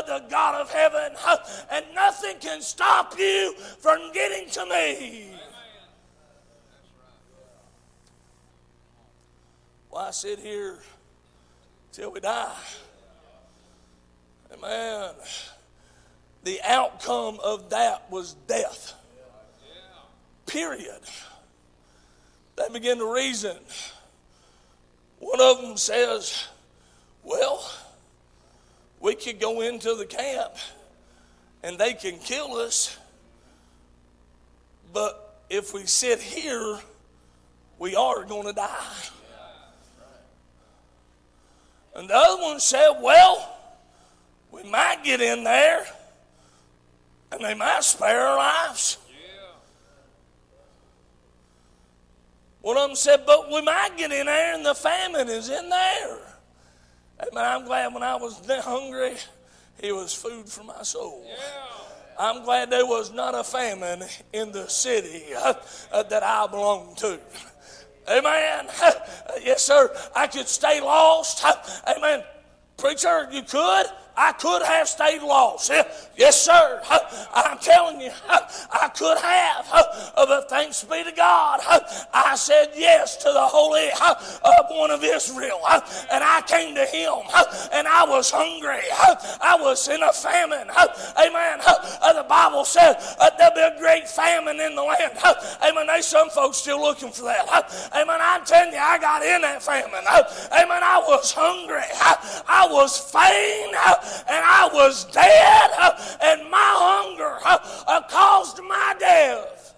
[0.07, 1.13] the God of heaven.
[1.71, 5.40] And nothing can stop you from getting to me.
[10.11, 10.77] Why sit here
[11.93, 12.53] till we die?
[14.53, 15.15] Amen.
[16.43, 18.95] The outcome of that was death.
[20.47, 20.99] Period.
[22.57, 23.57] They begin to reason.
[25.21, 26.49] One of them says,
[27.23, 27.73] Well,
[28.99, 30.55] we could go into the camp
[31.63, 32.99] and they can kill us,
[34.93, 36.81] but if we sit here,
[37.79, 39.11] we are going to die.
[41.95, 43.57] And the other one said, Well,
[44.51, 45.87] we might get in there
[47.33, 48.99] and they might spare our lives.
[52.63, 55.69] One of them said, But we might get in there and the famine is in
[55.69, 56.19] there.
[57.21, 57.45] Amen.
[57.45, 59.15] I'm glad when I was hungry,
[59.79, 61.27] it was food for my soul.
[62.19, 65.55] I'm glad there was not a famine in the city uh,
[66.03, 67.19] that I belong to.
[68.11, 68.69] Amen.
[69.43, 69.91] Yes, sir.
[70.15, 71.45] I could stay lost.
[71.87, 72.23] Amen.
[72.77, 73.87] Preacher, you could.
[74.21, 75.73] I could have stayed lost.
[76.15, 76.83] Yes, sir.
[77.33, 79.67] I'm telling you, I could have.
[79.73, 81.61] Uh, but thanks be to God,
[82.13, 83.89] I said yes to the Holy
[84.77, 85.61] One of Israel.
[86.13, 87.25] And I came to Him,
[87.73, 88.85] and I was hungry.
[89.41, 90.69] I was in a famine.
[91.17, 91.61] Amen.
[91.67, 95.17] Uh, the Bible said uh, there'll be a great famine in the land.
[95.63, 95.87] Amen.
[95.87, 97.49] There's some folks still looking for that.
[97.95, 98.19] Amen.
[98.21, 100.05] I'm telling you, I got in that famine.
[100.05, 100.83] Amen.
[100.85, 101.89] I was hungry.
[102.47, 108.95] I was faint and I was dead, uh, and my hunger uh, uh, caused my
[108.99, 109.75] death.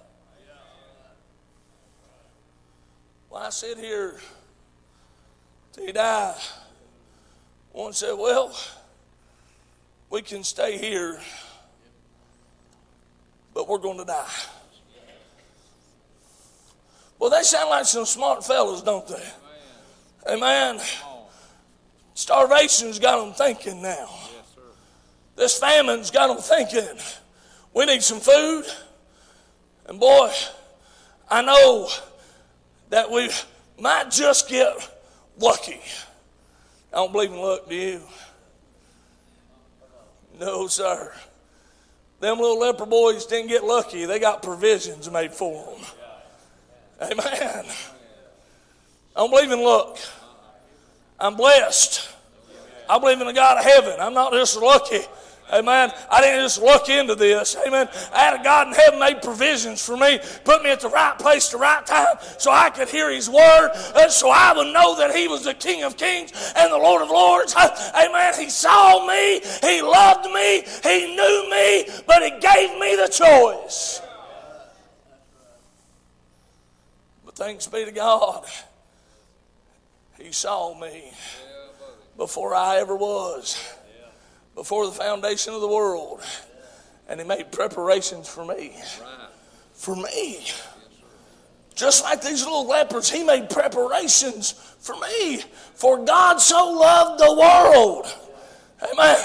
[3.30, 4.16] Well, I sit here
[5.72, 6.37] till you die.
[7.72, 8.55] One said, Well,
[10.11, 11.18] we can stay here,
[13.55, 14.28] but we're going to die.
[17.18, 19.24] Well, they sound like some smart fellows, don't they?
[20.28, 20.80] Amen.
[22.14, 24.09] Starvation's got them thinking now.
[25.43, 26.97] This famine's got them thinking,
[27.74, 28.62] we need some food.
[29.86, 30.30] And boy,
[31.28, 31.88] I know
[32.90, 33.28] that we
[33.76, 34.72] might just get
[35.36, 35.80] lucky.
[36.93, 38.03] I don't believe in luck, do you?
[40.38, 41.12] No, sir.
[42.20, 44.05] Them little leper boys didn't get lucky.
[44.05, 45.84] They got provisions made for them.
[47.11, 47.64] Amen.
[49.16, 49.99] I don't believe in luck.
[51.18, 52.11] I'm blessed.
[52.88, 53.97] I believe in the God of heaven.
[53.99, 55.01] I'm not just lucky.
[55.53, 55.92] Amen.
[56.11, 57.57] I didn't just look into this.
[57.66, 57.86] Amen.
[58.12, 61.18] I had a God in heaven made provisions for me, put me at the right
[61.18, 64.96] place, the right time, so I could hear His word, and so I would know
[64.96, 67.55] that He was the King of Kings and the Lord of Lords.
[67.94, 68.32] Amen.
[68.38, 74.00] He saw me, He loved me, He knew me, but He gave me the choice.
[77.26, 78.46] But thanks be to God,
[80.18, 81.12] He saw me
[82.16, 83.59] before I ever was
[84.55, 86.20] before the foundation of the world.
[87.09, 88.74] And he made preparations for me.
[89.74, 90.46] For me.
[91.74, 95.42] Just like these little lepers, he made preparations for me.
[95.74, 98.07] For God so loved the world.
[98.92, 99.18] Amen.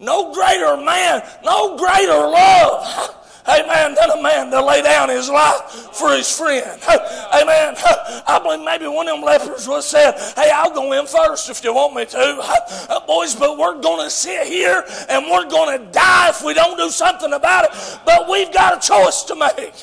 [0.00, 3.94] No greater man, no greater love Amen.
[3.94, 5.62] Than a man to lay down his life
[5.92, 6.80] for his friend.
[7.34, 7.74] Amen.
[8.26, 11.62] I believe maybe one of them lepers was said, Hey, I'll go in first if
[11.64, 12.58] you want me to.
[12.92, 16.52] Uh, boys, but we're going to sit here and we're going to die if we
[16.52, 17.70] don't do something about it.
[18.04, 19.74] But we've got a choice to make.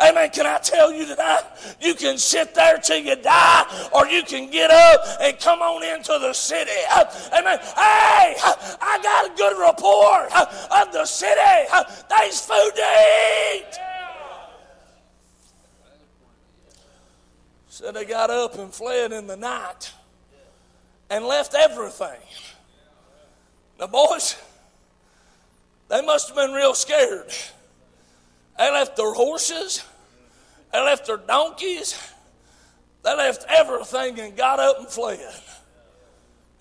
[0.00, 0.30] Amen.
[0.30, 1.42] Can I tell you tonight?
[1.80, 5.84] You can sit there till you die, or you can get up and come on
[5.84, 6.70] into the city.
[7.32, 7.58] Amen.
[7.58, 8.36] Hey,
[8.80, 11.40] I got a good report of the city.
[12.08, 13.78] There's food to eat.
[17.68, 19.92] Said they got up and fled in the night
[21.08, 22.20] and left everything.
[23.78, 24.36] Now, boys,
[25.88, 27.32] they must have been real scared.
[28.58, 29.82] They left their horses,
[30.72, 31.98] they left their donkeys,
[33.02, 35.32] they left everything and got up and fled.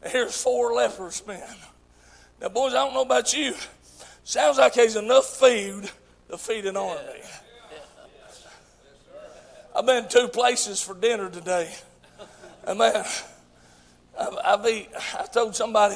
[0.05, 1.43] Here's four lepers men.
[2.41, 3.53] Now, boys, I don't know about you.
[4.23, 5.91] Sounds like there's enough food
[6.29, 7.21] to feed an army.
[9.75, 11.73] I've been two places for dinner today.
[12.65, 13.05] And man,
[14.19, 15.95] I've, I've eat, I told somebody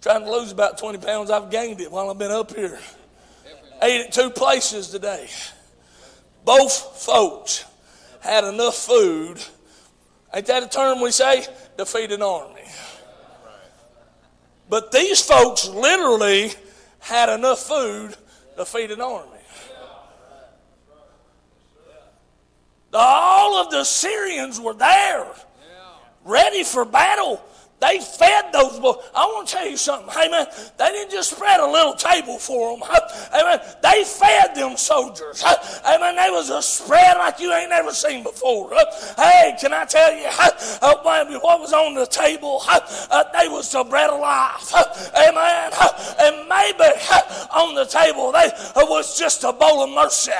[0.00, 2.78] trying to lose about 20 pounds, I've gained it while I've been up here.
[3.80, 5.28] Ate at two places today.
[6.44, 7.64] Both folks
[8.20, 9.38] had enough food.
[10.34, 11.46] Ain't that a term we say?
[11.78, 12.62] To feed an army.
[14.68, 16.50] But these folks literally
[16.98, 18.16] had enough food
[18.56, 19.31] to feed an army.
[22.92, 25.26] All of the Syrians were there,
[26.24, 27.42] ready for battle.
[27.82, 28.94] They fed those boys.
[29.12, 30.08] I want to tell you something.
[30.16, 30.46] Amen.
[30.78, 32.88] they didn't just spread a little table for them.
[33.32, 35.42] Man, they fed them soldiers.
[35.84, 36.14] Amen.
[36.14, 38.70] they was a spread like you ain't never seen before.
[39.16, 40.26] Hey, can I tell you
[41.40, 42.60] what was on the table?
[42.68, 44.72] Uh, they was the bread of life.
[45.14, 45.72] Amen.
[46.20, 46.90] And maybe
[47.54, 50.32] on the table they uh, was just a bowl of mercy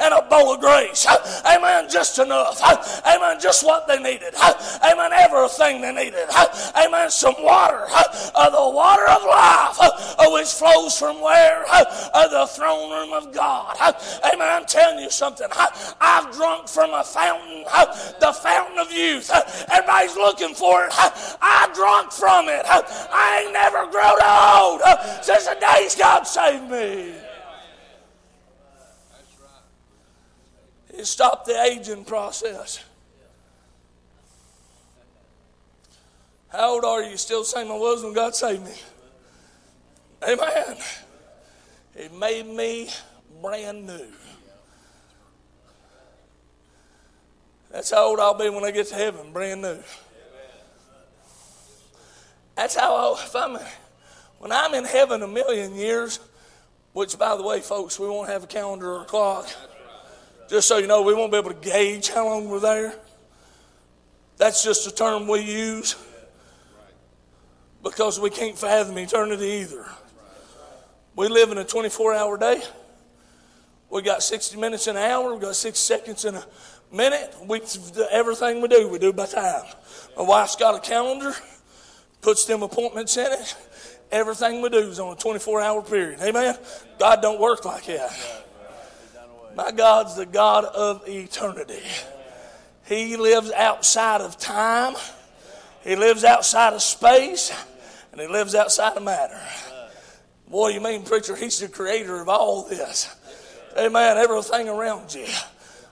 [0.00, 1.06] and a bowl of grace.
[1.46, 1.88] Amen.
[1.88, 2.60] Just enough.
[3.06, 3.38] Amen.
[3.40, 4.34] Just what they needed.
[4.82, 5.12] Amen.
[5.12, 6.28] Everything they needed
[6.86, 11.64] amen, some water, uh, the water of life, uh, which flows from where?
[11.68, 13.76] Uh, the throne room of God.
[14.24, 14.48] Amen.
[14.48, 15.46] I'm telling you something.
[16.00, 17.64] I've drunk from a fountain,
[18.20, 19.30] the fountain of youth.
[19.70, 20.90] Everybody's looking for it.
[20.92, 22.62] I drunk from it.
[22.66, 24.80] I ain't never grown old
[25.24, 27.14] since the days God saved me.
[30.92, 32.84] It stopped the aging process.
[36.50, 37.16] How old are you?
[37.16, 38.72] Still the same I was when God saved me.
[40.22, 40.76] Amen.
[41.94, 42.88] It made me
[43.40, 44.06] brand new.
[47.70, 49.78] That's how old I'll be when I get to heaven, brand new.
[52.56, 53.56] That's how I, if I'm,
[54.40, 56.18] when I'm in heaven a million years,
[56.92, 59.48] which by the way, folks, we won't have a calendar or a clock.
[60.48, 62.94] Just so you know, we won't be able to gauge how long we're there.
[64.36, 65.94] That's just a term we use
[67.82, 69.86] because we can't fathom eternity either.
[71.16, 72.62] We live in a 24 hour day.
[73.90, 75.34] We got 60 minutes in an hour.
[75.34, 76.44] We got six seconds in a
[76.92, 77.34] minute.
[77.46, 77.60] We
[78.10, 79.64] everything we do, we do by time.
[80.16, 81.34] My wife's got a calendar,
[82.20, 83.56] puts them appointments in it.
[84.12, 86.20] Everything we do is on a 24 hour period.
[86.20, 86.56] Amen.
[86.98, 88.46] God don't work like that.
[89.56, 91.82] My God's the God of eternity.
[92.86, 94.94] He lives outside of time.
[95.82, 97.52] He lives outside of space
[98.12, 99.40] and he lives outside of matter.
[100.48, 103.14] Boy, you mean, preacher, he's the creator of all this.
[103.78, 104.18] Amen.
[104.18, 105.26] Everything around you.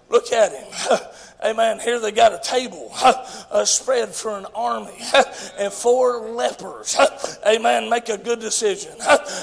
[0.09, 0.67] Look at him.
[1.45, 1.79] Amen.
[1.79, 4.99] Here they got a table uh, spread for an army
[5.57, 6.97] and four lepers.
[7.47, 7.89] Amen.
[7.89, 8.93] Make a good decision.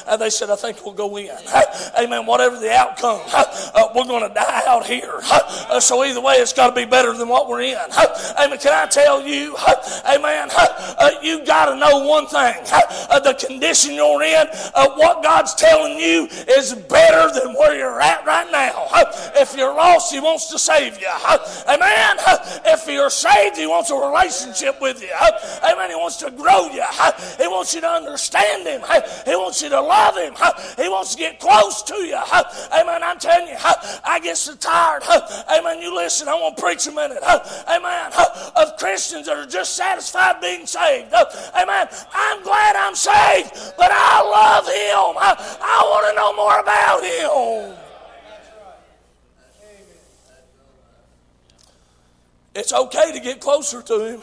[0.06, 1.32] And they said, I think we'll go in.
[1.98, 2.26] Amen.
[2.26, 5.22] Whatever the outcome, uh, we're going to die out here.
[5.32, 7.78] Uh, so either way, it's got to be better than what we're in.
[8.40, 8.60] Amen.
[8.60, 9.56] Can I tell you,
[10.06, 10.50] amen,
[11.24, 12.56] you got to know one thing.
[13.24, 16.28] The condition you're in, what God's telling you
[16.58, 18.88] is better than where you're at right now.
[19.36, 21.08] If you're lost, He wants to save you.
[21.70, 21.85] Amen.
[21.86, 22.18] Amen.
[22.66, 25.12] If you're saved, He wants a relationship with you.
[25.64, 25.90] Amen.
[25.90, 26.84] He wants to grow you.
[27.38, 28.82] He wants you to understand Him.
[29.26, 30.34] He wants you to love Him.
[30.78, 32.18] He wants to get close to you.
[32.74, 33.04] Amen.
[33.04, 33.56] I'm telling you,
[34.04, 35.04] I get so tired.
[35.50, 35.82] Amen.
[35.82, 37.20] You listen, I want to preach a minute.
[37.24, 38.12] Amen.
[38.56, 41.14] Of Christians that are just satisfied being saved.
[41.14, 41.88] Amen.
[42.14, 45.18] I'm glad I'm saved, but I love Him.
[45.62, 47.85] I want to know more about Him.
[52.56, 54.22] It's okay to get closer to Him.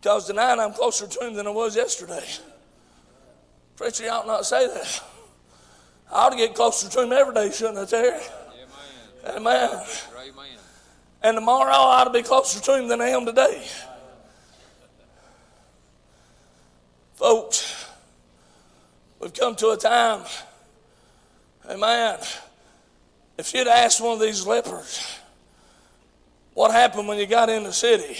[0.00, 2.24] Because tonight I'm closer to Him than I was yesterday.
[3.76, 5.02] Preacher, you ought not say that.
[6.10, 8.20] I ought to get closer to Him every day, shouldn't I, Terry?
[9.28, 9.36] Amen.
[9.36, 9.70] Amen.
[9.70, 10.46] Amen.
[11.22, 13.64] And tomorrow I ought to be closer to Him than I am today.
[17.14, 17.86] Folks,
[19.20, 20.24] we've come to a time,
[21.70, 22.18] amen.
[23.38, 25.20] If you'd asked one of these lepers,
[26.54, 28.16] what happened when you got in the city?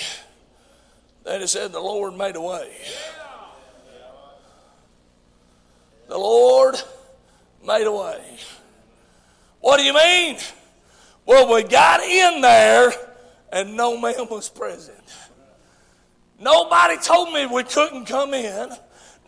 [1.25, 2.73] They said the Lord made a way.
[6.09, 6.77] The Lord
[7.67, 8.39] made a way.
[9.61, 10.39] What do you mean?
[11.25, 12.93] Well, we got in there
[13.53, 14.99] and no man was present.
[16.41, 18.71] Nobody told me we couldn't come in.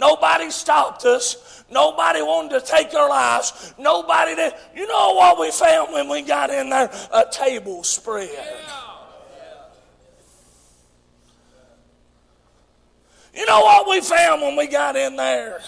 [0.01, 1.65] Nobody stopped us.
[1.71, 3.73] Nobody wanted to take our lives.
[3.79, 4.53] Nobody did.
[4.75, 6.91] You know what we found when we got in there?
[7.13, 8.29] A table spread.
[13.35, 15.61] You know what we found when we got in there?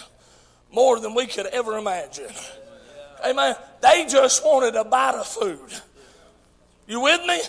[0.72, 2.30] More than we could ever imagine.
[3.24, 3.56] Amen.
[3.80, 5.72] They just wanted a bite of food.
[6.86, 7.40] You with me?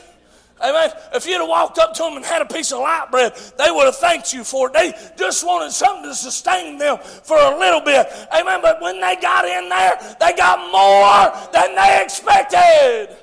[0.59, 0.89] Amen.
[1.13, 3.69] If you'd have walked up to them and had a piece of light bread, they
[3.69, 4.73] would have thanked you for it.
[4.73, 8.07] They just wanted something to sustain them for a little bit.
[8.33, 8.59] Amen.
[8.61, 13.15] But when they got in there, they got more than they expected.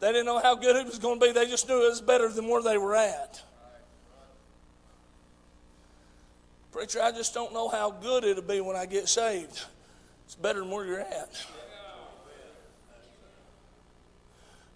[0.00, 1.32] They didn't know how good it was going to be.
[1.32, 3.42] They just knew it was better than where they were at.
[6.70, 9.62] Preacher, I just don't know how good it'll be when I get saved.
[10.26, 11.46] It's better than where you're at.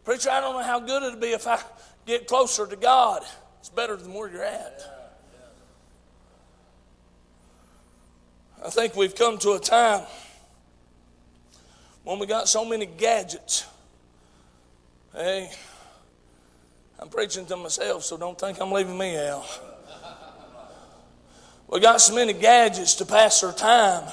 [0.05, 1.61] Preacher, I don't know how good it'll be if I
[2.07, 3.23] get closer to God.
[3.59, 4.83] It's better than where you're at.
[8.65, 10.07] I think we've come to a time
[12.05, 13.67] when we got so many gadgets
[15.13, 15.51] Hey,
[17.01, 19.45] I'm preaching to myself, so don't think I'm leaving me out.
[21.67, 24.09] We got so many gadgets to pass our time.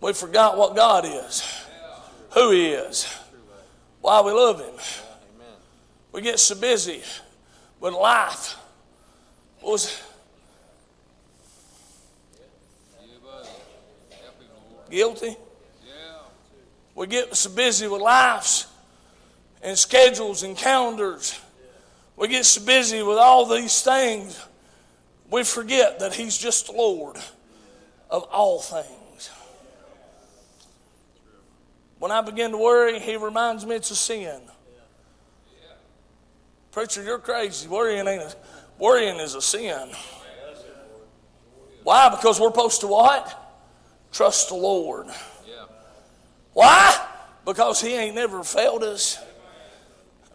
[0.00, 1.64] We forgot what God is,
[2.30, 3.06] who He is,
[4.00, 4.74] why we love Him.
[6.12, 7.02] We get so busy
[7.80, 8.56] with life.
[9.60, 10.02] Was
[14.88, 15.36] guilty?
[16.96, 18.66] We get so busy with lives
[19.62, 21.38] and schedules and calendars.
[22.16, 24.42] We get so busy with all these things,
[25.30, 27.16] we forget that He's just the Lord
[28.10, 29.30] of all things.
[31.98, 34.40] When I begin to worry, He reminds me it's a sin.
[36.72, 37.68] Preacher, you're crazy.
[37.68, 38.34] Worrying ain't a,
[38.78, 39.90] worrying is a sin.
[41.82, 42.08] Why?
[42.08, 43.42] Because we're supposed to what?
[44.12, 45.08] Trust the Lord.
[46.56, 46.96] Why?
[47.44, 49.22] Because He ain't never failed us.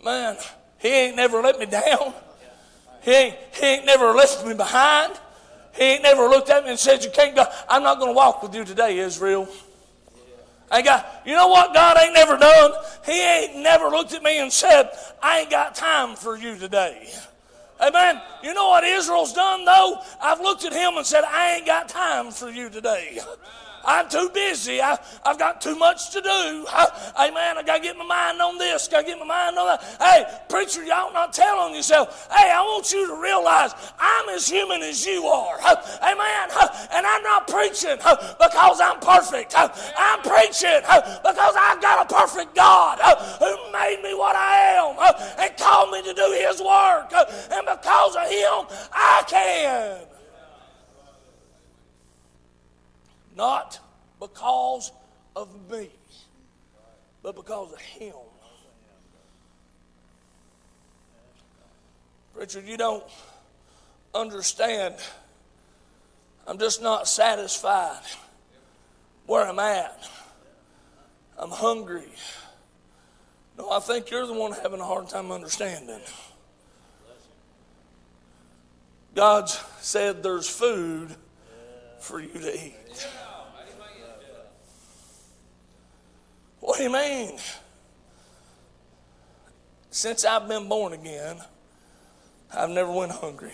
[0.06, 0.38] Man,
[0.78, 2.14] He ain't never let me down.
[3.02, 5.20] He ain't, he ain't never left me behind.
[5.74, 7.44] He ain't never looked at me and said, You can't go.
[7.68, 9.50] I'm not going to walk with you today, Israel.
[10.70, 12.74] I got, you know what God ain't never done?
[13.04, 14.92] He ain't never looked at me and said,
[15.24, 17.12] I ain't got time for you today.
[17.82, 18.22] Amen.
[18.44, 19.98] You know what Israel's done though?
[20.22, 23.20] I've looked at him and said, I ain't got time for you today.
[23.86, 24.82] I'm too busy.
[24.82, 26.30] I, have got too much to do.
[26.30, 27.58] I, amen.
[27.58, 28.88] I got to get my mind on this.
[28.88, 29.84] Got to get my mind on that.
[30.00, 32.28] Hey, preacher, y'all not tell on yourself.
[32.32, 35.60] Hey, I want you to realize I'm as human as you are.
[35.60, 36.50] Amen.
[36.94, 39.54] And I'm not preaching because I'm perfect.
[39.56, 43.00] I'm preaching because I've got a perfect God
[43.40, 44.96] who made me what I am
[45.40, 47.12] and called me to do His work.
[47.52, 50.11] And because of Him, I can.
[53.36, 53.80] Not
[54.20, 54.92] because
[55.36, 55.90] of me,
[57.24, 58.14] but because of Him.
[62.34, 63.04] Richard, you don't
[64.14, 64.96] understand.
[66.48, 68.02] I'm just not satisfied
[69.26, 70.10] where I'm at.
[71.38, 72.10] I'm hungry.
[73.58, 76.02] No, I think you're the one having a hard time understanding.
[79.14, 79.50] God
[79.82, 81.16] said there's food
[82.00, 82.81] for you to eat.
[86.60, 87.38] What do you mean?
[89.90, 91.38] Since I've been born again,
[92.54, 93.54] I've never went hungry.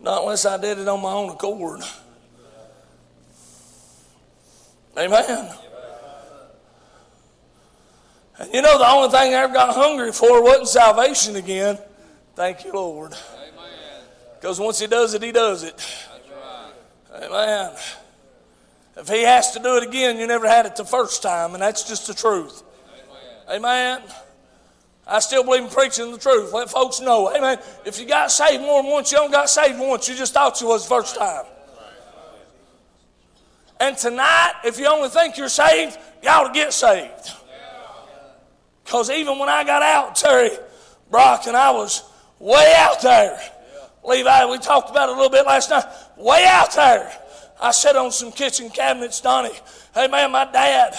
[0.00, 1.82] Not unless I did it on my own accord.
[4.98, 5.50] Amen.
[8.38, 11.78] And you know, the only thing I ever got hungry for wasn't salvation again.
[12.34, 13.14] Thank you, Lord.
[14.40, 16.08] Because once He does it, He does it.
[17.22, 17.72] Amen.
[18.96, 21.62] If He has to do it again, you never had it the first time, and
[21.62, 22.62] that's just the truth.
[23.50, 24.02] Amen.
[25.06, 26.52] I still believe in preaching the truth.
[26.52, 27.34] Let folks know.
[27.34, 27.58] Amen.
[27.84, 30.08] If you got saved more than once, you don't got saved once.
[30.08, 31.46] You just thought you was the first time.
[33.80, 37.30] And tonight, if you only think you're saved, you ought to get saved.
[38.84, 40.50] Because even when I got out, Terry
[41.10, 42.04] Brock and I was
[42.38, 43.40] way out there.
[44.04, 45.84] Levi, we talked about it a little bit last night.
[46.20, 47.10] Way out there.
[47.62, 49.58] I sat on some kitchen cabinets, Donnie,
[49.92, 50.94] Hey man, my dad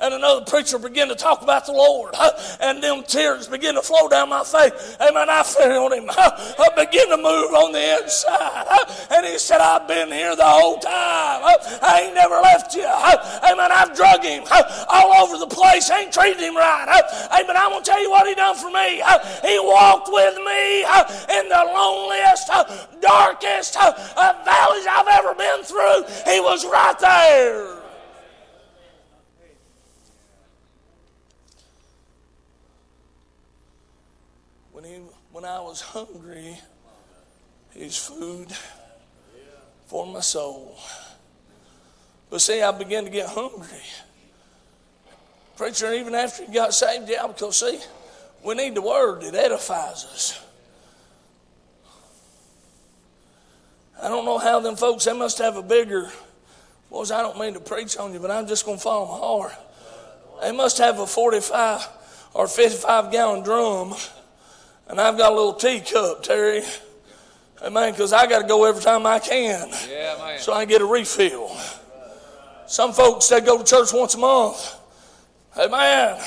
[0.00, 2.14] and another preacher began to talk about the Lord,
[2.60, 4.96] and them tears began to flow down my face.
[5.00, 6.06] Hey man, I felt him.
[6.08, 8.66] I began to move on the inside,
[9.10, 11.42] and he said, "I've been here the whole time.
[11.82, 12.86] I ain't never left you.
[12.86, 14.44] Hey man, I've drug him
[14.90, 15.90] all over the place.
[15.90, 17.02] Ain't treated him right.
[17.32, 19.02] Hey man, I'm gonna tell you what he done for me.
[19.42, 20.82] He walked with me
[21.34, 22.46] in the loneliest,
[23.02, 26.04] darkest uh, valleys I've ever been through.
[26.30, 27.85] He was right there."
[35.36, 36.56] When I was hungry,
[37.74, 38.50] His food
[39.84, 40.78] for my soul.
[42.30, 43.84] But see, I began to get hungry.
[45.58, 47.78] Preacher, even after he got saved, yeah, because see,
[48.42, 50.42] we need the word that edifies us.
[54.02, 56.10] I don't know how them folks, they must have a bigger,
[56.90, 59.18] boys, I don't mean to preach on you, but I'm just going to follow my
[59.18, 59.52] heart.
[60.40, 61.86] They must have a 45
[62.32, 63.96] or 55 gallon drum
[64.88, 66.62] and I've got a little teacup, Terry.
[67.62, 67.92] Amen.
[67.92, 69.68] Because I got to go every time I can.
[69.88, 70.38] Yeah, man.
[70.38, 71.56] So I get a refill.
[72.66, 74.74] Some folks, they go to church once a month.
[75.56, 76.20] Amen.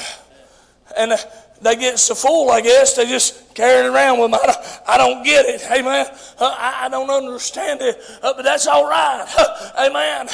[0.98, 1.14] And
[1.62, 4.40] they get so full, I guess, they just carry it around with them.
[4.42, 5.62] I don't, I don't get it.
[5.72, 6.08] Amen.
[6.40, 9.26] Uh, I, I, don't understand it, uh, but that's all right.
[9.38, 10.28] Uh, amen.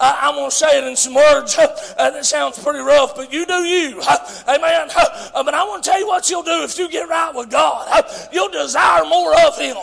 [0.00, 3.46] I, am going to say it in some words that sounds pretty rough, but you
[3.46, 4.00] do you.
[4.48, 4.88] Amen.
[5.34, 8.04] but I want to tell you what you'll do if you get right with God.
[8.32, 9.76] You'll desire more of Him.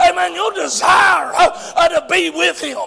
[0.00, 0.34] Amen.
[0.34, 2.78] You'll desire to be with Him.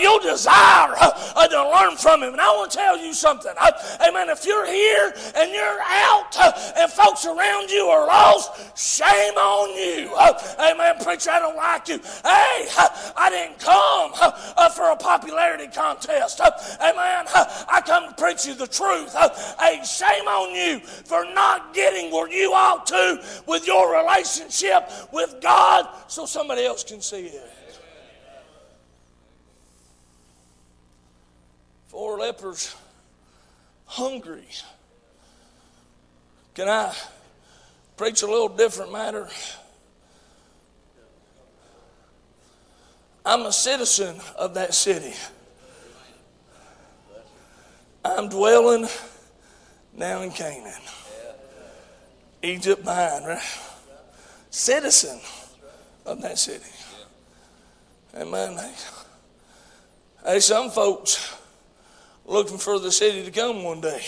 [0.00, 2.32] You'll desire to learn from Him.
[2.32, 3.52] And I want to tell you something.
[4.00, 4.30] Amen.
[4.30, 6.36] If you're here and you're out
[6.76, 10.14] and folks around you are lost, Shame on you.
[10.58, 11.98] Amen, preacher, I don't like you.
[11.98, 12.68] Hey,
[13.16, 16.40] I didn't come uh, for a popularity contest.
[16.40, 17.24] Amen.
[17.70, 19.14] I come to preach you the truth.
[19.58, 25.36] Hey, shame on you for not getting where you ought to with your relationship with
[25.40, 27.52] God so somebody else can see it.
[31.86, 32.76] Four lepers
[33.86, 34.44] hungry.
[36.52, 36.94] Can I
[37.96, 39.28] preach a little different matter.
[43.24, 45.14] I'm a citizen of that city.
[48.04, 48.86] I'm dwelling
[49.96, 50.80] now in Canaan.
[52.42, 53.42] Egypt behind, right?
[54.50, 55.18] Citizen
[56.04, 56.70] of that city.
[58.14, 58.56] Amen.
[60.24, 61.36] Hey, some folks
[62.24, 64.02] looking for the city to come one day.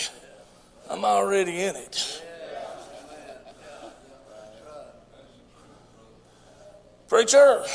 [0.89, 2.23] I'm already in it.
[7.09, 7.65] Preacher,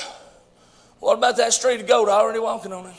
[1.01, 2.09] what about that street of gold?
[2.09, 2.95] I Already walking on it.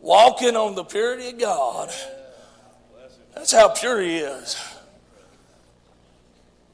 [0.00, 1.92] Walking on the purity of God.
[3.34, 4.56] That's how pure He is.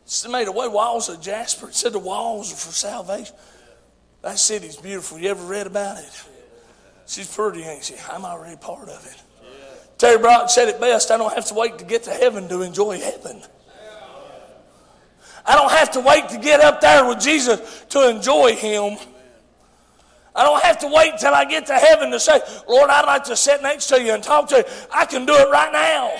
[0.04, 1.68] It's made away walls of jasper.
[1.68, 3.34] It said the walls are for salvation.
[4.20, 5.18] That city's beautiful.
[5.18, 6.24] You ever read about it?
[7.06, 7.94] She's pretty, ain't she?
[8.10, 9.20] I'm already part of it.
[9.98, 11.10] Terry Brock said it best.
[11.10, 13.42] I don't have to wait to get to heaven to enjoy heaven.
[15.44, 18.98] I don't have to wait to get up there with Jesus to enjoy Him.
[20.34, 23.24] I don't have to wait till I get to heaven to say, Lord, I'd like
[23.24, 24.64] to sit next to you and talk to you.
[24.90, 26.10] I can do it right now.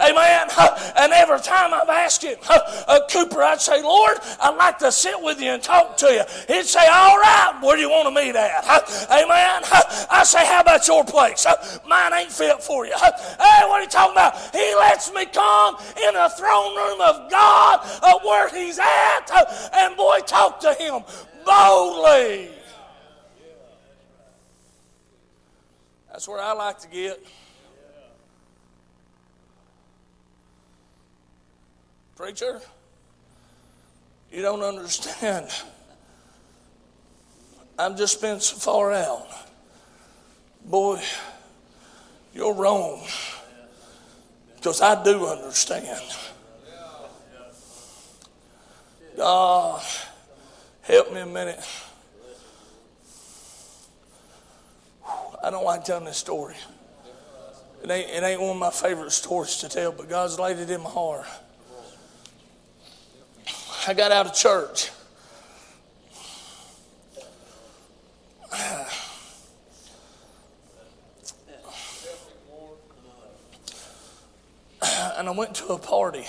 [0.08, 0.48] Amen.
[0.98, 5.14] And every time I've asked him, uh, Cooper, I'd say, Lord, I'd like to sit
[5.20, 6.22] with you and talk to you.
[6.48, 8.64] He'd say, All right, where do you want to meet at?
[9.10, 9.62] Amen.
[10.10, 10.44] I say,
[10.76, 11.46] About your place?
[11.88, 12.92] Mine ain't fit for you.
[12.92, 14.54] Hey, what are you talking about?
[14.54, 19.96] He lets me come in the throne room of God uh, where he's at, and
[19.96, 21.02] boy, talk to him
[21.46, 22.50] boldly.
[26.10, 27.24] That's where I like to get.
[32.16, 32.60] Preacher,
[34.30, 35.48] you don't understand.
[37.78, 39.45] I'm just been so far out.
[40.66, 41.00] Boy,
[42.34, 43.00] you're wrong.
[44.56, 46.02] Because I do understand.
[49.16, 49.82] God,
[50.82, 51.64] help me a minute.
[55.42, 56.56] I don't like telling this story.
[57.84, 60.68] It ain't, it ain't one of my favorite stories to tell, but God's laid it
[60.68, 61.26] in my heart.
[63.86, 64.90] I got out of church.
[75.16, 76.24] And I went to a party.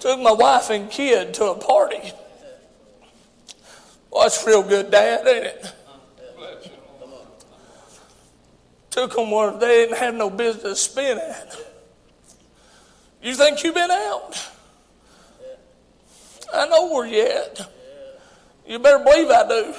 [0.00, 2.12] Took my wife and kid to a party.
[4.10, 5.72] Well, that's real good, Dad, ain't it?
[8.90, 11.56] Took them where they didn't have no business spin at.
[13.22, 14.50] You think you've been out?
[16.54, 17.70] I know where you at.
[18.66, 19.74] You better believe I do.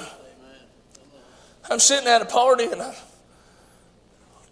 [1.70, 2.96] I'm sitting at a party and I,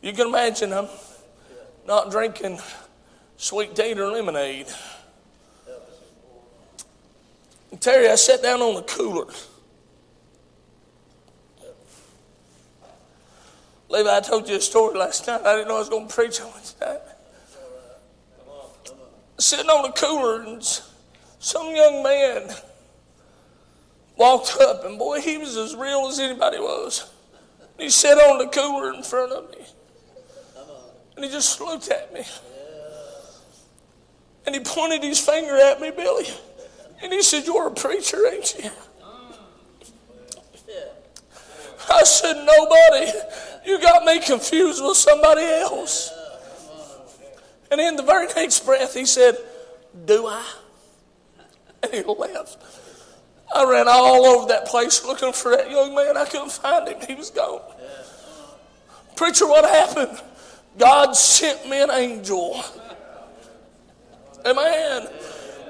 [0.02, 0.90] you can imagine I'm
[1.88, 2.60] not drinking
[3.38, 4.68] sweet tea or lemonade.
[7.72, 9.28] And Terry, I sat down on the cooler.
[13.90, 15.42] Levi, I told you a story last night.
[15.42, 17.02] I didn't know I was going to preach on it tonight.
[19.38, 20.64] Sitting on the cooler, and
[21.40, 22.50] some young man
[24.18, 27.12] walked up, and boy, he was as real as anybody was.
[27.78, 29.66] He sat on the cooler in front of me,
[31.16, 32.24] and he just looked at me.
[34.46, 36.28] And he pointed his finger at me, Billy.
[37.02, 38.70] And he said, You're a preacher, ain't you?
[41.90, 43.12] I said, Nobody.
[43.66, 46.12] You got me confused with somebody else.
[47.72, 49.36] And in the very next breath, he said,
[50.06, 50.46] Do I?
[51.82, 52.58] And he left.
[53.56, 56.18] I ran all over that place looking for that young man.
[56.18, 56.98] I couldn't find him.
[57.08, 57.62] He was gone.
[59.16, 60.22] Preacher, what happened?
[60.78, 62.62] God sent me an angel.
[64.46, 65.08] Amen.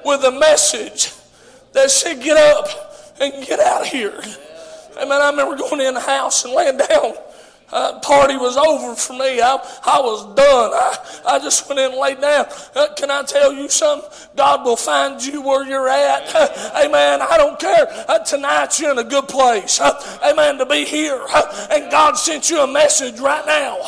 [0.03, 1.13] With a message
[1.73, 4.19] that said, Get up and get out of here.
[4.97, 5.21] Amen.
[5.21, 7.13] I remember going in the house and laying down
[7.71, 9.41] uh, party was over for me.
[9.41, 10.71] I, I was done.
[10.73, 12.45] I, I just went in and laid down.
[12.75, 14.09] Uh, can I tell you something?
[14.35, 16.29] God will find you where you're at.
[16.85, 17.21] Amen.
[17.21, 17.87] I don't care.
[18.07, 19.79] Uh, tonight you're in a good place.
[19.79, 20.57] Uh, amen.
[20.59, 21.19] To be here.
[21.33, 23.79] Uh, and God sent you a message right now.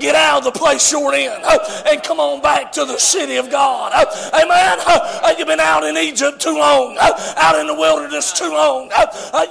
[0.00, 1.40] get out of the place you're in
[1.86, 3.92] and come on back to the city of God.
[4.34, 5.38] amen.
[5.38, 8.90] you've been out in Egypt too long, out in the wilderness too long.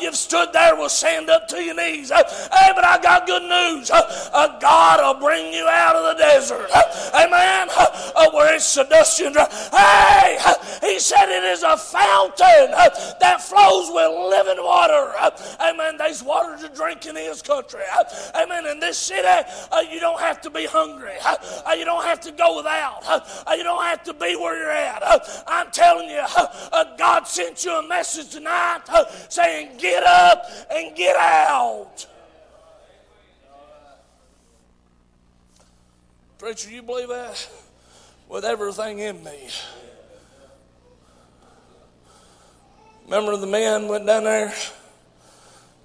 [0.02, 2.10] you've stood there with sand up to your knees.
[2.10, 3.92] hey, but I got good news news.
[3.92, 6.70] Uh, uh, God will bring you out of the desert.
[6.74, 7.68] Uh, amen.
[7.76, 9.34] Uh, uh, where it's seduction.
[9.34, 10.38] Hey,
[10.82, 12.72] he said it is a fountain
[13.20, 15.14] that flows with living water.
[15.60, 15.98] Amen.
[15.98, 17.82] There's water to drink in his country.
[18.36, 18.66] Amen.
[18.66, 19.28] In this city,
[19.72, 21.14] uh, you don't have to be hungry.
[21.24, 23.04] Uh, you don't have to go without.
[23.06, 25.04] Uh, you don't have to be where you're at.
[25.48, 26.24] I'm telling you,
[26.98, 28.82] God sent you a message tonight
[29.30, 32.06] saying, get up and get out.
[36.40, 37.50] Preacher, you believe that?
[38.30, 39.50] With everything in me.
[43.04, 44.54] Remember the man went down there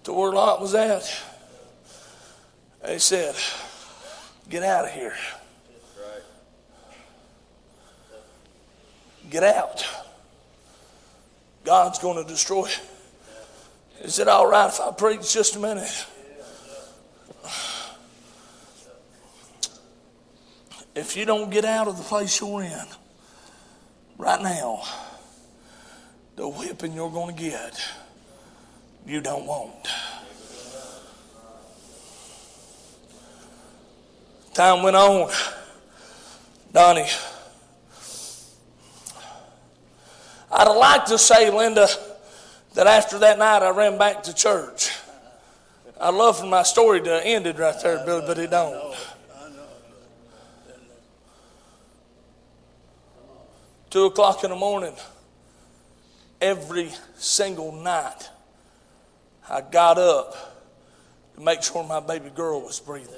[0.04, 1.22] to where Lot was at?
[2.84, 3.34] They said,
[4.48, 5.16] Get out of here.
[9.28, 9.84] Get out.
[11.64, 12.68] God's going to destroy.
[14.02, 16.06] Is it all right if I preach just a minute?
[20.94, 22.86] If you don't get out of the place you're in
[24.16, 24.82] right now,
[26.36, 27.80] the whipping you're going to get,
[29.06, 29.88] you don't want.
[34.52, 35.32] Time went on.
[36.72, 37.06] Donnie,
[40.50, 41.88] I'd like to say, Linda,
[42.74, 44.90] that after that night I ran back to church.
[46.00, 48.94] I'd love for my story to have ended right there, Billy, but it don't.
[53.94, 54.92] Two o'clock in the morning,
[56.40, 58.28] every single night,
[59.48, 60.34] I got up
[61.36, 63.14] to make sure my baby girl was breathing.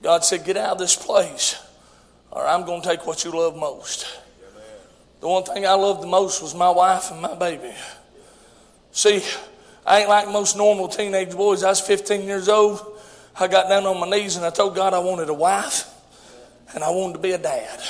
[0.00, 1.60] God said, Get out of this place,
[2.30, 4.06] or I'm going to take what you love most.
[5.20, 7.74] The one thing I loved the most was my wife and my baby.
[8.92, 9.20] See,
[9.84, 11.64] I ain't like most normal teenage boys.
[11.64, 12.80] I was 15 years old.
[13.34, 15.89] I got down on my knees and I told God I wanted a wife
[16.74, 17.80] and I wanted to be a dad.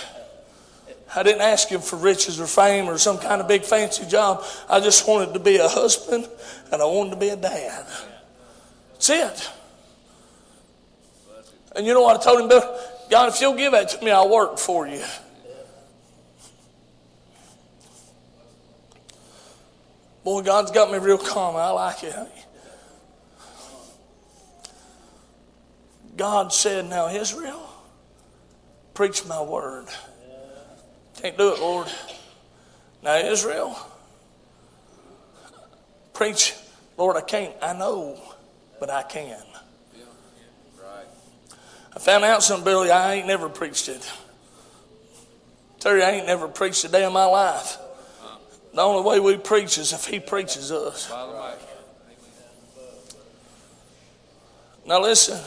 [1.14, 4.44] I didn't ask him for riches or fame or some kind of big fancy job.
[4.68, 6.28] I just wanted to be a husband
[6.70, 7.86] and I wanted to be a dad.
[8.92, 9.50] That's it.
[11.74, 12.80] And you know what I told him, Bill?
[13.10, 15.02] God, if you'll give that to me, I'll work for you.
[20.22, 21.56] Boy, God's got me real calm.
[21.56, 22.14] I like it.
[26.16, 27.69] God said, Now, Israel,
[29.00, 29.86] preach my word.
[31.22, 31.86] Can't do it, Lord.
[33.02, 33.74] Now, Israel,
[36.12, 36.54] preach,
[36.98, 37.54] Lord, I can't.
[37.62, 38.20] I know,
[38.78, 39.42] but I can.
[41.96, 44.12] I found out something, Billy, I ain't never preached it.
[45.78, 47.78] Terry, I ain't never preached a day in my life.
[48.74, 51.10] The only way we preach is if He preaches us.
[54.84, 55.40] Now, listen.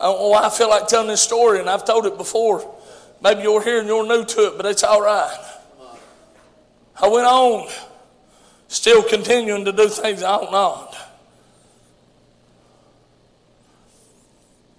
[0.00, 2.76] Why I feel like telling this story, and I've told it before.
[3.22, 5.36] Maybe you're here and you're new to it, but it's all right.
[6.96, 7.68] I went on,
[8.68, 10.90] still continuing to do things I don't know.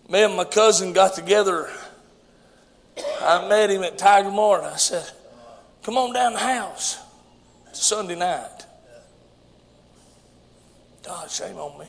[0.09, 1.69] Me and my cousin got together.
[3.21, 4.63] I met him at Tiger Mart.
[4.63, 5.09] I said,
[5.83, 6.99] Come on down the house.
[7.69, 8.65] It's Sunday night.
[11.03, 11.85] God, shame on me.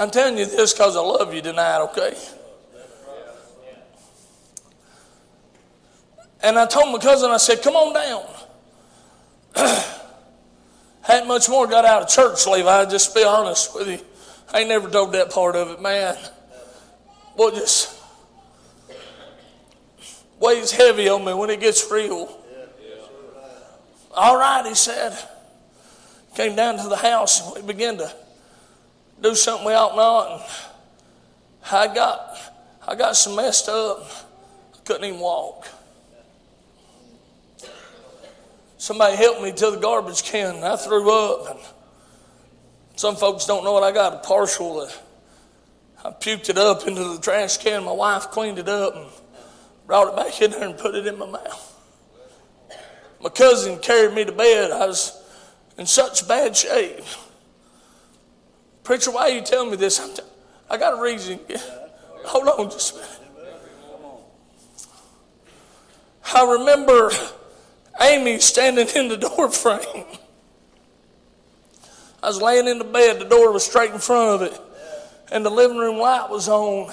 [0.00, 2.16] I'm telling you this because I love you tonight, okay?
[6.42, 8.24] And I told my cousin, I said, come on down.
[11.02, 14.00] Hadn't much more got out of church, Levi, just be honest with you.
[14.50, 16.16] I ain't never told that part of it, man.
[17.36, 18.02] Boy, just
[20.38, 22.38] weighs heavy on me when it gets real.
[24.12, 25.14] All right, he said.
[26.36, 28.10] Came down to the house and we began to
[29.20, 30.32] do something we ought not.
[30.32, 32.36] And I got,
[32.86, 34.06] I got so messed up,
[34.74, 35.68] I couldn't even walk.
[38.78, 41.50] Somebody helped me to the garbage can and I threw up.
[41.50, 41.60] And
[42.96, 44.88] some folks don't know what I got a partial.
[46.02, 47.84] I puked it up into the trash can.
[47.84, 49.06] My wife cleaned it up and
[49.86, 51.76] brought it back in there and put it in my mouth.
[53.22, 54.70] My cousin carried me to bed.
[54.70, 55.22] I was
[55.76, 57.04] in such bad shape.
[58.90, 60.00] Preacher, why are you telling me this?
[60.16, 60.22] T-
[60.68, 61.38] i got a reason.
[62.24, 63.20] Hold on just a minute.
[66.34, 67.12] I remember
[68.00, 70.06] Amy standing in the door frame.
[72.20, 74.60] I was laying in the bed, the door was straight in front of it,
[75.30, 76.92] and the living room light was on.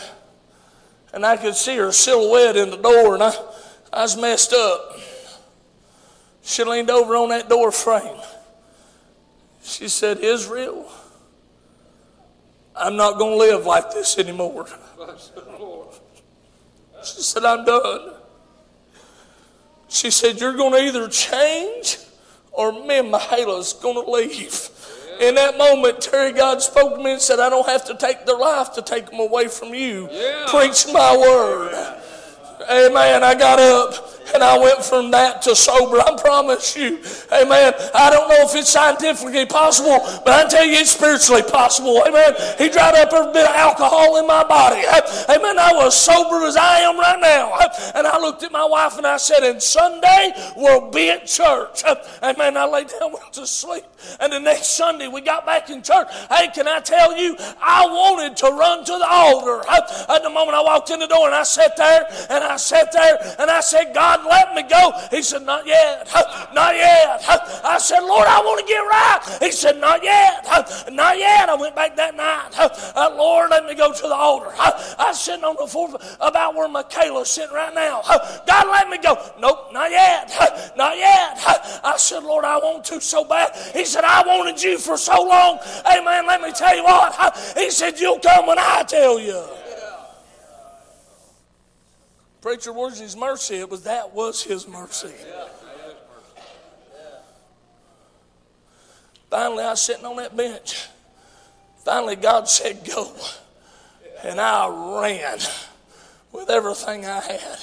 [1.14, 3.34] And I could see her silhouette in the door, and I,
[3.92, 5.00] I was messed up.
[6.44, 8.22] She leaned over on that door frame.
[9.64, 10.92] She said, Israel,
[12.78, 14.68] I'm not going to live like this anymore.
[17.04, 18.14] She said, I'm done.
[19.88, 21.98] She said, You're going to either change
[22.52, 24.70] or me and Mahala's going to leave.
[25.22, 28.26] In that moment, Terry God spoke to me and said, I don't have to take
[28.26, 30.10] their life to take them away from you.
[30.12, 30.46] Yeah.
[30.48, 31.74] Preach my word.
[32.70, 33.24] Amen.
[33.24, 36.00] I got up and I went from that to sober.
[36.00, 37.00] I promise you.
[37.32, 37.74] Amen.
[37.94, 42.04] I don't know if it's scientifically possible, but I tell you it's spiritually possible.
[42.08, 42.34] Amen.
[42.58, 44.84] He dried up every bit of alcohol in my body.
[45.30, 45.60] Amen.
[45.60, 47.58] I was sober as I am right now.
[47.96, 51.84] And I looked at my wife and I said, and Sunday we'll be at church.
[52.24, 52.58] Amen.
[52.58, 53.84] I laid down, went to sleep.
[54.20, 56.08] And the next Sunday we got back in church.
[56.30, 59.64] Hey, can I tell you, I wanted to run to the altar.
[59.70, 62.92] At the moment I walked in the door and I sat there and I sat
[62.92, 64.92] there and I said, God, God let me go?
[65.10, 66.08] He said, Not yet.
[66.54, 67.24] Not yet.
[67.64, 69.40] I said, Lord, I want to get right.
[69.42, 70.46] He said, Not yet.
[70.92, 71.50] Not yet.
[71.50, 72.50] I went back that night.
[72.58, 74.52] Uh, Lord, let me go to the altar.
[74.58, 78.02] I was sitting on the floor about where Michaela's sitting right now.
[78.48, 79.18] God, let me go.
[79.40, 80.30] Nope, not yet.
[80.78, 81.38] Not yet.
[81.84, 83.56] I said, Lord, I want to so bad.
[83.74, 85.60] He said, I wanted you for so long.
[85.86, 87.38] Hey, man, let me tell you what.
[87.58, 89.44] He said, You'll come when I tell you.
[92.48, 93.56] Preacher, where's his mercy?
[93.56, 95.12] It was that was his mercy.
[99.30, 100.88] Finally, I was sitting on that bench.
[101.84, 103.14] Finally, God said, Go.
[104.24, 105.40] And I ran
[106.32, 107.60] with everything I had.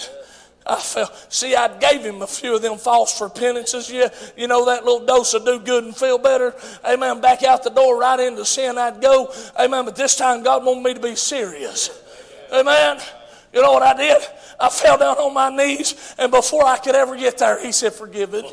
[0.67, 3.91] I felt, see, I gave him a few of them false repentances.
[3.91, 6.55] You, you know, that little dose of do good and feel better.
[6.85, 7.23] Amen.
[7.23, 9.33] Back out the door, right into sin, I'd go.
[9.59, 9.87] Amen.
[9.87, 11.89] But this time, God wanted me to be serious.
[12.53, 13.01] Amen.
[13.55, 14.23] You know what I did?
[14.65, 17.93] I fell down on my knees, and before I could ever get there, he said,
[17.93, 18.47] Forgive it.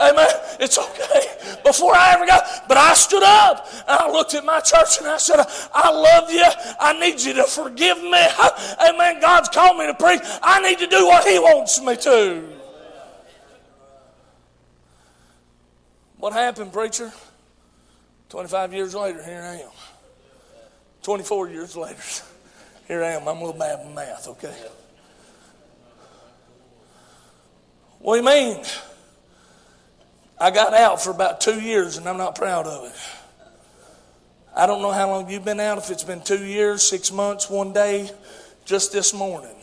[0.00, 0.28] Amen.
[0.60, 1.60] It's okay.
[1.64, 5.08] Before I ever got, but I stood up and I looked at my church and
[5.08, 5.44] I said,
[5.74, 6.44] I love you.
[6.78, 8.26] I need you to forgive me.
[8.88, 9.20] Amen.
[9.20, 10.20] God's called me to preach.
[10.40, 12.44] I need to do what He wants me to.
[16.18, 17.12] What happened, preacher?
[18.28, 19.70] 25 years later, here I am.
[21.02, 22.02] 24 years later,
[22.86, 23.26] here I am.
[23.26, 24.54] I'm a little bad with math, okay?
[27.98, 28.64] What do you mean?
[30.38, 32.94] I got out for about two years and I'm not proud of it.
[34.54, 37.50] I don't know how long you've been out, if it's been two years, six months,
[37.50, 38.10] one day,
[38.64, 39.56] just this morning.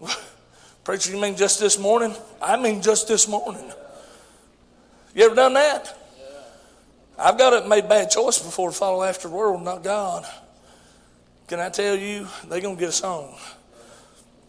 [0.84, 2.14] Preacher, you mean just this morning?
[2.42, 3.70] I mean just this morning.
[5.14, 5.96] You ever done that?
[7.18, 10.26] I've got to made bad choice before to follow after the world, not God.
[11.48, 13.36] Can I tell you, they're going to get a song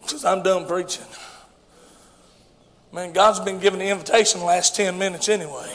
[0.08, 1.06] because I'm done preaching.
[2.92, 5.72] Man, God's been giving the invitation the last 10 minutes anyway.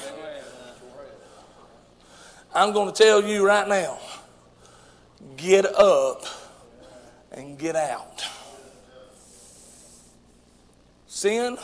[2.55, 3.99] I'm going to tell you right now
[5.37, 6.25] get up
[7.31, 8.25] and get out.
[11.07, 11.57] Sin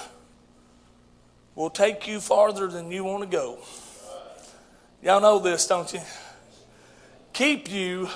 [1.55, 3.59] will take you farther than you want to go.
[5.03, 6.01] Y'all know this, don't you?
[7.33, 8.09] Keep you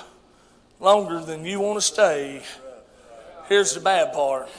[0.79, 2.41] longer than you want to stay.
[3.53, 4.49] Here's the bad part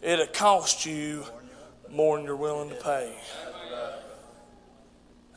[0.00, 1.24] it'll cost you
[1.90, 3.12] more than you're willing to pay.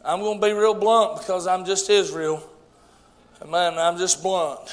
[0.06, 2.48] I'm going to be real blunt because I'm just Israel.
[3.44, 4.72] Man, I'm just blunt.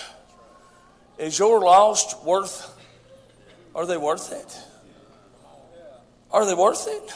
[1.16, 2.78] Is your lost worth,
[3.74, 4.60] are they worth it?
[6.31, 7.14] Are they worth it?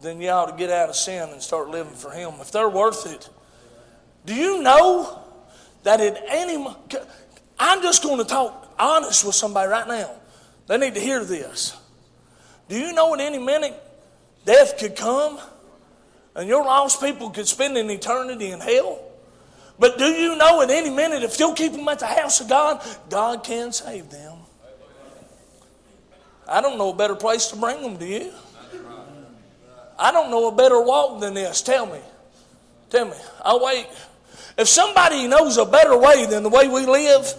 [0.00, 2.32] Then you ought to get out of sin and start living for Him.
[2.40, 3.28] If they're worth it,
[4.24, 5.22] do you know
[5.82, 6.56] that at any
[7.58, 10.10] I'm just going to talk honest with somebody right now.
[10.66, 11.76] They need to hear this.
[12.68, 13.74] Do you know at any minute
[14.44, 15.38] death could come
[16.34, 19.00] and your lost people could spend an eternity in hell?
[19.78, 22.48] But do you know at any minute if you'll keep them at the house of
[22.48, 24.38] God, God can save them?
[26.48, 28.32] I don't know a better place to bring them, do you?
[29.98, 31.62] I don't know a better walk than this.
[31.62, 32.00] Tell me.
[32.90, 33.16] Tell me.
[33.42, 33.86] I'll wait.
[34.56, 37.32] If somebody knows a better way than the way we live,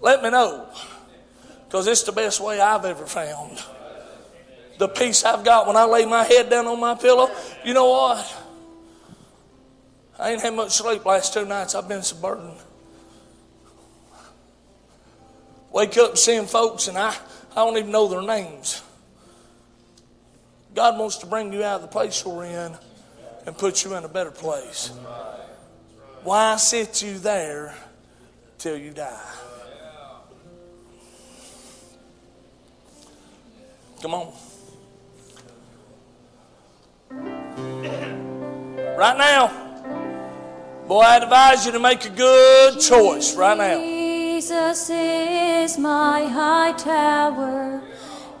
[0.00, 0.68] let me know.
[1.64, 3.62] Because it's the best way I've ever found.
[4.78, 7.30] The peace I've got when I lay my head down on my pillow.
[7.64, 8.42] You know what?
[10.18, 11.74] I ain't had much sleep last two nights.
[11.74, 12.56] I've been so burdened.
[15.72, 17.14] Wake up seeing folks and I,
[17.52, 18.82] I don't even know their names.
[20.74, 22.76] God wants to bring you out of the place you're in
[23.46, 24.88] and put you in a better place.
[26.22, 27.74] Why sit you there
[28.58, 29.20] till you die?
[34.02, 34.32] Come on.
[38.96, 39.48] Right now,
[40.86, 43.78] boy, I advise you to make a good choice right now.
[43.80, 47.82] Jesus is my high tower.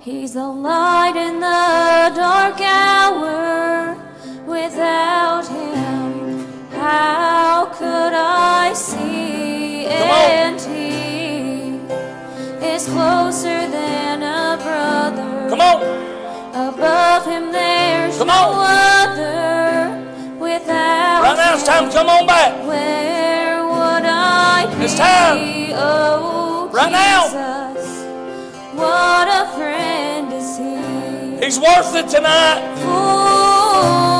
[0.00, 3.96] He's the light in the dark hour.
[4.46, 9.86] Without him, how could I see?
[9.86, 11.25] And he
[12.76, 15.48] is closer than a brother.
[15.48, 15.78] Come on.
[16.68, 19.08] Above him, there's Come no on.
[19.08, 20.36] other.
[20.38, 22.52] Without Right now, it's time to come on back.
[22.68, 24.84] where would I be?
[24.84, 25.38] It's time.
[25.72, 27.22] Oh, Right now.
[27.24, 27.88] Jesus,
[28.74, 31.44] what a friend is he.
[31.44, 32.60] He's worth it tonight.
[32.82, 34.15] For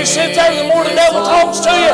[0.00, 1.92] you sit there, the more the devil talks to you.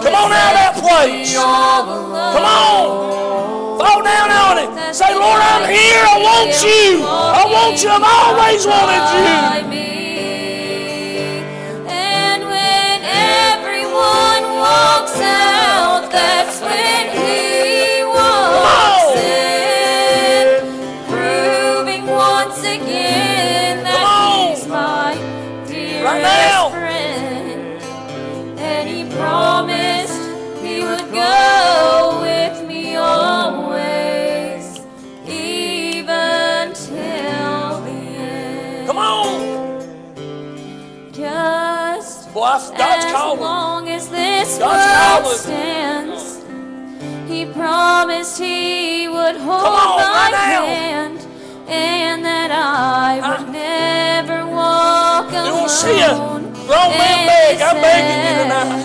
[0.00, 1.34] Come on out of that place.
[1.36, 3.76] Come on.
[3.78, 4.94] Fall down on it.
[4.94, 6.00] Say, Lord, I'm here.
[6.00, 7.04] I want you.
[7.04, 7.90] I want you.
[7.92, 9.36] I've always wanted you.
[11.92, 15.71] And when everyone walks out,
[42.68, 42.78] enough.
[42.78, 43.40] God's as calling.
[43.40, 45.38] long as this God's world calling.
[45.38, 46.38] stands.
[47.30, 50.66] He promised He would hold on, my right now.
[50.66, 51.18] hand,
[51.68, 53.52] and that I would ah.
[53.52, 55.52] never walk You alone.
[55.58, 56.14] want to see a
[56.68, 57.56] grown man beg?
[57.56, 58.84] he I'm begging you tonight.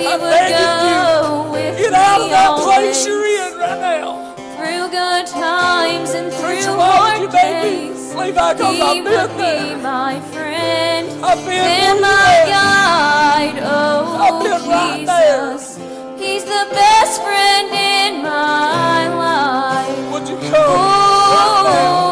[0.00, 1.52] He I'm would begging go you.
[1.52, 4.34] with Get out of that place you're in right now.
[4.56, 8.58] Through good times and through Preacher, why would you hard days, leave out?
[8.58, 9.76] 'Cause He I've been would there.
[9.76, 10.65] be my friend
[11.28, 13.58] I've been my guide.
[13.60, 15.00] Oh, been right.
[15.00, 15.76] Jesus,
[16.20, 20.12] He's the best friend in my life.
[20.12, 22.05] Would you come right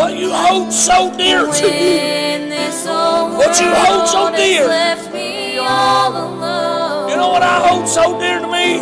[0.00, 2.00] What you hold so dear to you.
[2.00, 4.66] When this old What you hold so dear.
[4.66, 7.10] left me all alone.
[7.10, 8.80] You know what I hold so dear to me?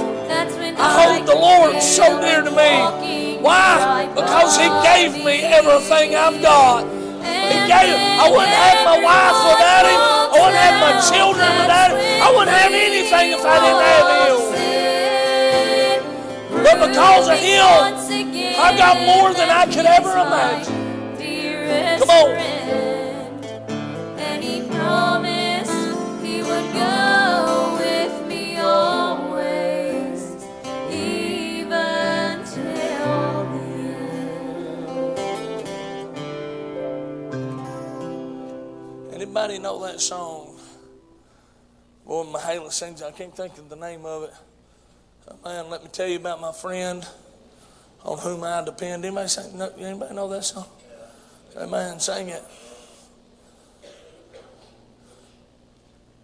[0.79, 3.35] I hold the Lord so dear to me.
[3.43, 4.07] Why?
[4.15, 6.87] Because He gave me everything I've got.
[6.87, 7.99] He gave.
[7.99, 9.99] I wouldn't have my wife without Him.
[9.99, 11.99] I wouldn't have my children without Him.
[11.99, 14.39] I wouldn't have anything if I didn't have Him.
[16.63, 17.67] But because of Him,
[18.55, 20.78] I've got more than I could ever imagine.
[21.69, 22.31] Come on.
[24.19, 25.71] And he promised
[26.23, 30.37] he would go with me always,
[30.91, 33.59] even till the
[39.15, 40.59] Anybody know that song?
[42.07, 43.03] Boy, Mahala sings.
[43.03, 44.33] I can't think of the name of it.
[45.45, 47.07] Man, let me tell you about my friend
[48.03, 49.05] on whom I depend.
[49.05, 49.59] Anybody sing?
[49.59, 50.65] No, anybody know that song?
[51.59, 51.99] Amen.
[51.99, 52.45] Sing it.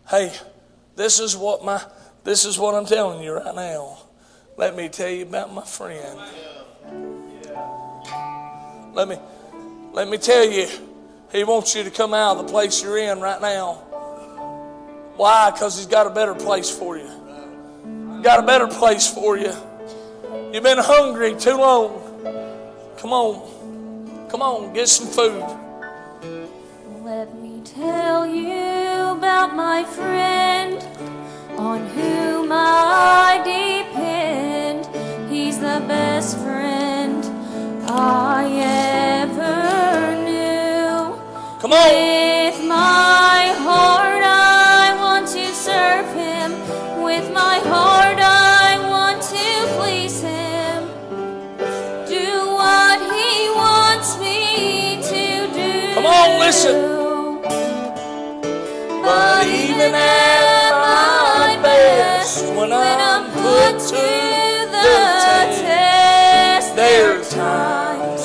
[0.09, 0.33] Hey,
[0.97, 1.83] this is what my
[2.23, 3.99] this is what I'm telling you right now.
[4.57, 6.21] Let me tell you about my friend.
[8.95, 9.19] Let me
[9.93, 10.69] let me tell you,
[11.33, 13.75] he wants you to come out of the place you're in right now.
[15.17, 15.51] Why?
[15.51, 17.11] Because he's got a better place for you.
[18.23, 19.53] Got a better place for you.
[20.53, 22.95] You've been hungry too long.
[22.99, 23.64] Come on.
[24.35, 25.45] Come on, get some food.
[27.05, 30.83] Let me tell you about my friend
[31.57, 34.89] on whom I depend.
[35.33, 37.25] He's the best friend
[37.89, 41.17] I ever knew.
[41.61, 42.44] Come on.
[59.95, 64.07] At my best, when I'm put to
[64.75, 64.95] the
[65.63, 68.25] test, there are times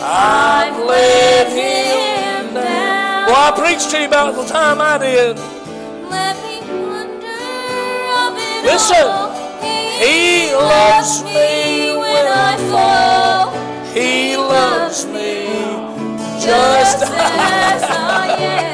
[0.00, 3.26] I've let him down.
[3.26, 5.36] Well, I preached to you about the time I did.
[6.10, 7.32] Let me wonder
[8.64, 9.42] Listen.
[10.02, 13.52] He loves me when I fall.
[13.94, 15.46] He loves me
[16.44, 18.71] just as I am.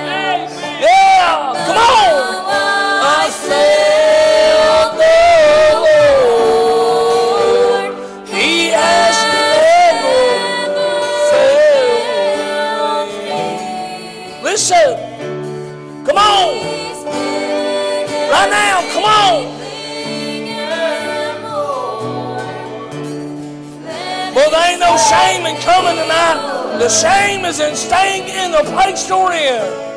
[25.08, 26.76] Shame in coming tonight.
[26.78, 29.87] The shame is in staying in the place you're in.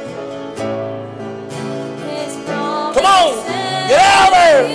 [3.01, 3.33] Come on,
[3.87, 4.67] get out there.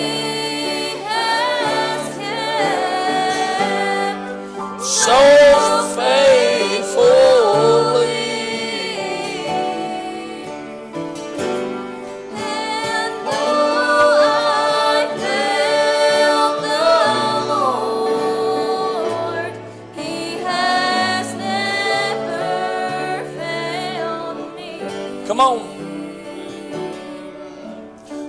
[4.82, 5.16] So
[5.94, 6.45] faithfully.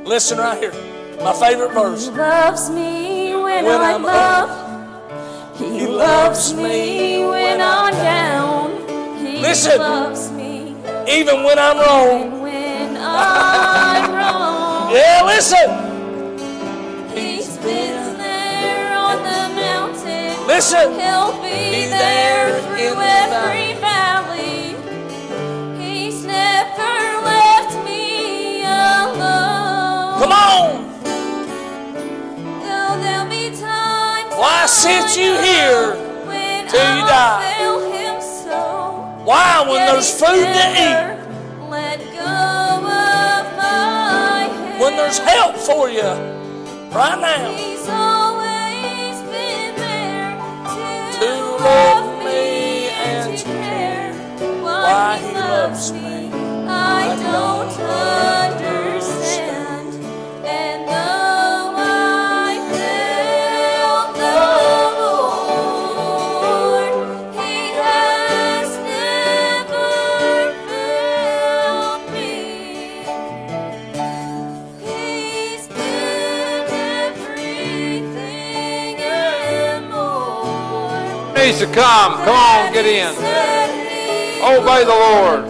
[0.08, 0.72] Listen right here.
[1.22, 2.06] My favorite verse.
[2.06, 5.58] He loves me when, When I'm, I'm up.
[5.58, 9.18] He, loves me when I'm down.
[9.26, 9.80] He Listen.
[9.80, 10.76] loves me
[11.08, 12.42] Even when I'm wrong.
[12.42, 14.94] when I'm wrong.
[14.96, 15.70] Yeah, listen.
[17.18, 20.48] He's been there on the mountain.
[20.48, 20.94] Listen.
[21.00, 24.16] He'll be He's there there through every valley.
[34.68, 35.95] Sent you here
[36.68, 37.53] till you die.
[39.23, 41.18] Why, when there's food to eat,
[44.80, 46.02] when there's help for you
[46.91, 47.56] right now,
[51.18, 51.30] to
[51.64, 54.14] love me and to care
[54.61, 56.30] why He loves me.
[56.68, 58.86] I don't understand.
[81.38, 82.14] Needs to come.
[82.26, 83.14] Come on, get in.
[84.43, 85.45] Obey the Lord.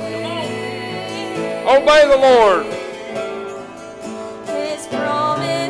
[1.65, 2.65] Obey the Lord.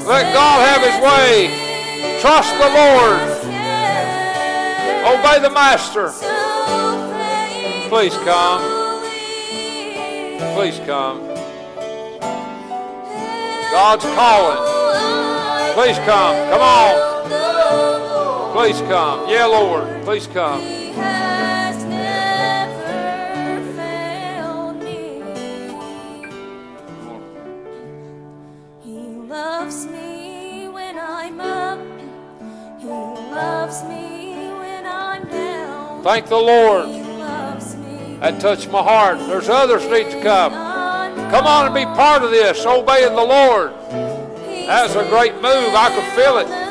[0.08, 2.20] Let God have His way.
[2.20, 3.20] Trust the Lord.
[5.06, 6.10] Obey the Master.
[7.88, 8.62] Please come.
[10.56, 11.28] Please come.
[13.72, 14.58] God's calling.
[15.76, 16.50] Please come.
[16.50, 17.07] Come on.
[18.58, 19.30] Please come.
[19.30, 20.04] Yeah, Lord.
[20.04, 20.60] Please come.
[20.62, 25.22] He has never failed me.
[28.84, 28.98] He
[29.30, 31.78] loves me when I'm up.
[32.80, 36.02] He loves me when I'm down.
[36.02, 36.88] Thank the Lord.
[36.88, 38.18] He loves me.
[38.22, 39.20] That touched my heart.
[39.20, 40.54] There's others need to come.
[41.30, 43.72] Come on and be part of this, obeying the Lord.
[44.66, 45.76] That's a great move.
[45.76, 46.67] I could feel it.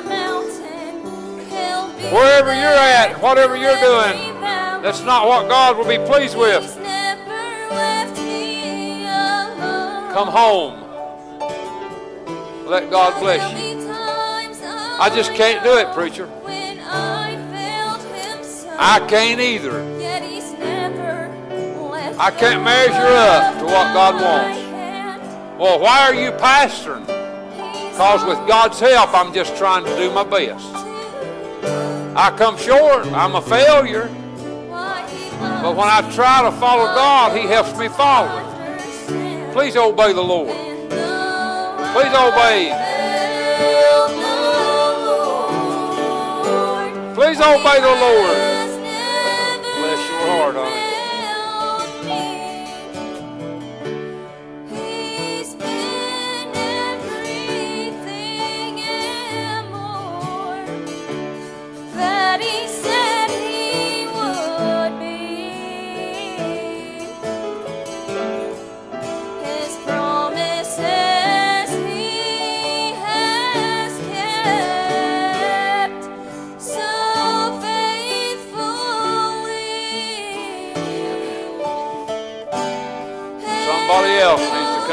[2.12, 4.40] Wherever you're at, whatever you're doing,
[4.82, 6.64] that's not what God will be pleased with.
[10.12, 10.82] Come home.
[12.66, 13.90] Let God bless you.
[14.98, 16.30] I just can't do it, preacher.
[16.46, 19.82] I failed him so, I can't either.
[20.00, 21.28] yet he's never
[21.90, 25.60] left I can't measure up to what God wants.
[25.60, 27.06] Well, why are you pastoring?
[27.90, 30.66] Because with God's help, I'm just trying to do my best.
[32.18, 33.06] I come short.
[33.08, 34.08] I'm a failure.
[34.68, 38.42] But when I try to follow God, He helps me follow
[39.52, 40.56] Please obey the Lord.
[41.92, 42.72] Please obey.
[47.14, 48.36] Please obey the Lord.
[49.76, 50.85] Bless your heart, honey.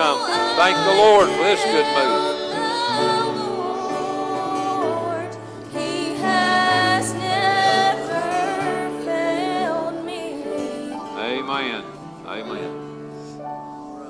[0.04, 0.20] Come.
[0.58, 2.24] Thank the Lord for this good move.
[5.72, 8.22] He has never
[9.06, 10.22] failed me.
[11.18, 11.84] Amen.
[12.28, 12.72] Amen.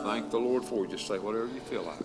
[0.04, 0.92] Thank the Lord for it.
[0.92, 2.00] Just say whatever you feel like.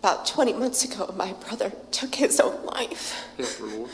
[0.00, 3.26] About 20 months ago, my brother took his own life.
[3.38, 3.90] Yes, Lord.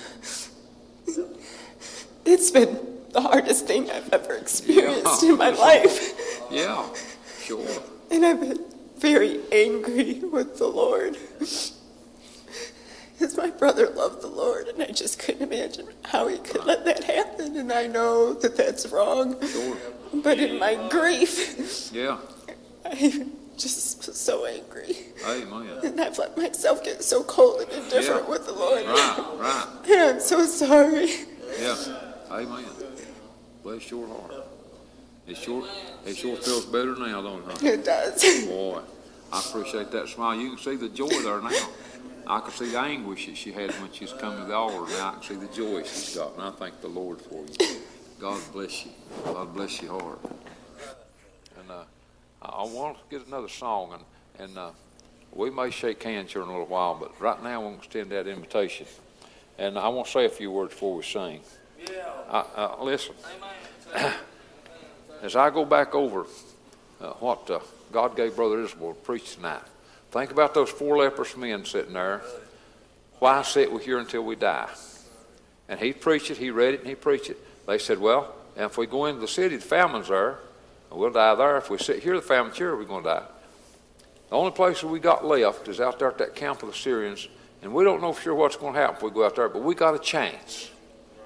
[2.24, 2.78] It's been
[3.12, 6.14] the hardest thing I've ever experienced in my life.
[6.51, 6.86] Yeah,
[7.43, 7.66] sure.
[8.10, 8.64] And I've been
[8.98, 11.16] very angry with the Lord.
[11.39, 16.84] Because my brother loved the Lord, and I just couldn't imagine how he could let
[16.86, 17.56] that happen.
[17.56, 19.40] And I know that that's wrong.
[19.47, 19.76] Sure.
[20.14, 22.18] But in my grief, Yeah.
[22.84, 23.26] I
[23.56, 24.97] just was so angry.
[25.24, 25.78] Amen.
[25.84, 28.30] And I've let myself get so cold and indifferent Yeah.
[28.30, 28.84] with the Lord.
[28.86, 29.66] Right, right.
[29.89, 31.10] And I'm so sorry.
[31.60, 31.76] Yeah.
[32.30, 32.64] Amen.
[33.62, 34.47] Bless your heart.
[35.26, 35.64] It sure,
[36.05, 37.59] it sure feels better now, don't it?
[37.59, 37.59] huh?
[37.68, 38.47] It does.
[38.47, 38.80] Boy,
[39.32, 40.34] I appreciate that smile.
[40.36, 41.68] You can see the joy there now.
[42.26, 44.90] I can see the anguish that she had when she was coming to the altar.
[44.93, 47.76] Now I can see the joy she's got, and I thank the Lord for you.
[48.20, 48.93] God bless you.
[49.24, 50.18] God bless your heart.
[51.59, 51.84] And uh,
[52.43, 54.02] I I want to get another song, and
[54.44, 54.70] and uh,
[55.32, 57.84] we may shake hands here in a little while, but right now I want to
[57.86, 58.86] extend that invitation.
[59.59, 61.40] And I want to say a few words before we sing.
[62.30, 63.14] I, uh, listen,
[65.23, 66.27] as I go back over
[67.01, 67.60] uh, what uh,
[67.93, 69.62] God gave Brother Israel to preach tonight,
[70.10, 72.23] think about those four leprous men sitting there.
[73.19, 74.70] Why sit we here until we die?
[75.69, 77.39] And he preached it, he read it, and he preached it.
[77.66, 80.39] They said, well, and if we go into the city, the famine's there,
[80.90, 81.56] and we'll die there.
[81.56, 83.27] If we sit here, the famine's here, we're going to die.
[84.28, 86.74] The only place that we got left is out there at that camp of the
[86.74, 87.28] Syrians,
[87.62, 89.48] and we don't know for sure what's going to happen if we go out there,
[89.48, 90.70] but we got a chance.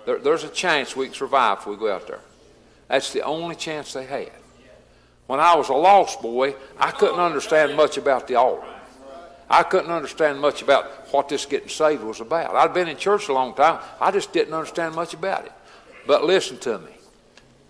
[0.05, 2.21] There, there's a chance we can survive if we go out there.
[2.89, 4.33] That's the only chance they had.
[5.27, 8.67] When I was a lost boy, I couldn't understand much about the altar.
[9.49, 12.55] I couldn't understand much about what this getting saved was about.
[12.55, 13.81] I'd been in church a long time.
[14.01, 15.53] I just didn't understand much about it.
[16.07, 16.93] But listen to me.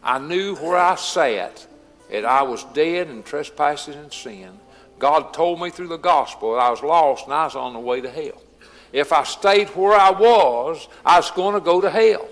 [0.02, 1.66] I knew where I sat
[2.10, 4.59] that I was dead in trespasses and sin.
[4.98, 7.80] God told me through the gospel that I was lost and I was on the
[7.80, 8.43] way to hell.
[8.93, 12.26] If I stayed where I was, I was going to go to hell.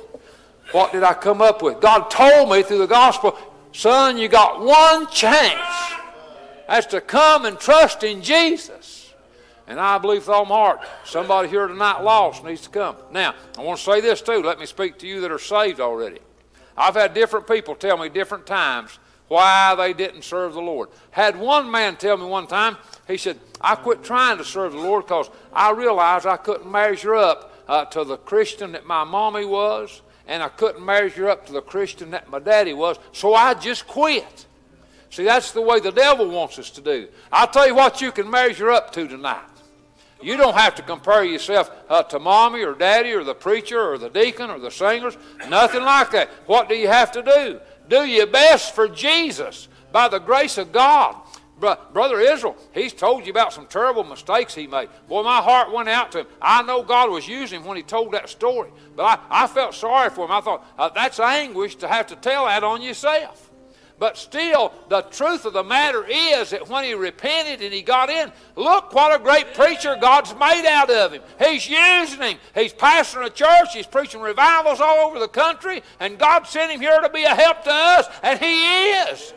[0.73, 1.81] What did I come up with?
[1.81, 3.39] God told me through the gospel,
[3.73, 5.95] son, you got one chance.
[6.69, 9.13] That's to come and trust in Jesus.
[9.67, 12.97] And I believe with all my heart, somebody here tonight lost needs to come.
[13.11, 14.43] Now, I want to say this too.
[14.43, 16.19] Let me speak to you that are saved already.
[16.77, 20.91] I've had different people tell me different times why they didn't serve the Lord.
[21.11, 22.77] Had one man tell me one time,
[23.07, 27.15] he said, I quit trying to serve the Lord because I realized I couldn't measure
[27.15, 31.53] up uh, to the Christian that my mommy was, and I couldn't measure up to
[31.53, 34.47] the Christian that my daddy was, so I just quit.
[35.11, 37.09] See, that's the way the devil wants us to do.
[37.31, 39.43] I'll tell you what you can measure up to tonight.
[40.21, 43.99] You don't have to compare yourself uh, to mommy or daddy or the preacher or
[43.99, 45.17] the deacon or the singers.
[45.49, 46.31] Nothing like that.
[46.47, 47.61] What do you have to do?
[47.89, 51.15] Do your best for Jesus by the grace of God.
[51.65, 54.91] Bro- Brother Israel, he's told you about some terrible mistakes he made.
[55.09, 56.27] Boy, my heart went out to him.
[56.43, 59.75] I know God was using him when he told that story, but I, I felt
[59.75, 60.31] sorry for him.
[60.31, 63.51] I thought, uh, that's anguish to have to tell that on yourself.
[63.99, 68.11] But still, the truth of the matter is that when he repented and he got
[68.11, 71.23] in, look what a great preacher God's made out of him.
[71.39, 72.39] He's using him.
[72.55, 73.73] He's pastoring a church.
[73.73, 75.83] He's preaching revivals all over the country.
[76.01, 79.33] And God sent him here to be a help to us, and he is.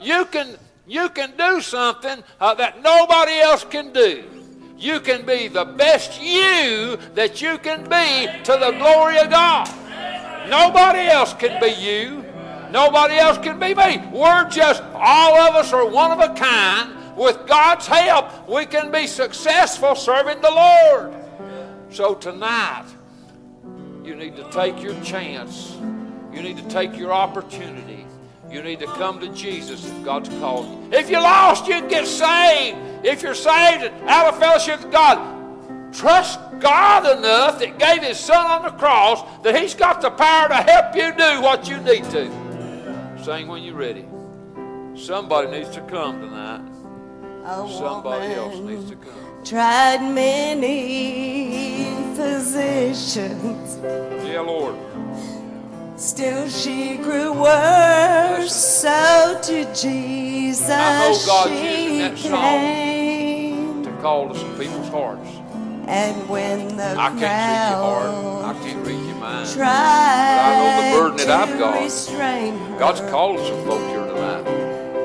[0.00, 0.56] You can,
[0.88, 4.24] you can do something uh, that nobody else can do.
[4.78, 9.68] You can be the best you that you can be to the glory of God.
[10.48, 12.24] Nobody else can be you.
[12.70, 13.98] Nobody else can be me.
[14.12, 16.94] We're just, all of us are one of a kind.
[17.16, 21.14] With God's help, we can be successful serving the Lord.
[21.90, 22.86] So tonight,
[24.04, 25.76] you need to take your chance.
[26.32, 28.06] You need to take your opportunity.
[28.50, 30.98] You need to come to Jesus if God's called you.
[30.98, 32.78] If you're lost, you can get saved.
[33.04, 38.46] If you're saved out of fellowship with God, trust God enough that gave His Son
[38.46, 42.04] on the cross that He's got the power to help you do what you need
[42.04, 42.30] to.
[43.22, 44.06] Sing when you're ready.
[44.96, 46.64] Somebody needs to come tonight.
[47.78, 49.44] Somebody else needs to come.
[49.44, 51.84] Tried many
[52.16, 53.78] physicians,
[54.26, 54.74] Yeah, Lord.
[55.98, 58.54] Still she grew worse.
[58.54, 63.74] So to Jesus I know God's she using that came.
[63.74, 65.28] song to call to some people's hearts.
[65.86, 68.56] And when the I can't read your heart.
[68.56, 69.48] I can't read your mind.
[69.56, 72.78] But I know the burden that I've got.
[72.78, 74.46] God's calling some folks here tonight.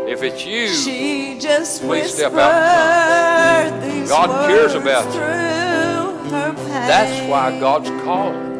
[0.09, 3.71] If it's you, she just please step out
[4.07, 5.11] God cares about you.
[5.13, 6.65] through her pain.
[6.67, 8.52] That's why God's calling.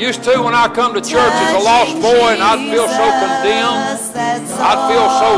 [0.00, 3.04] Used to when I come to church as a lost boy and I'd feel so
[3.20, 4.00] condemned,
[4.56, 5.30] I'd feel so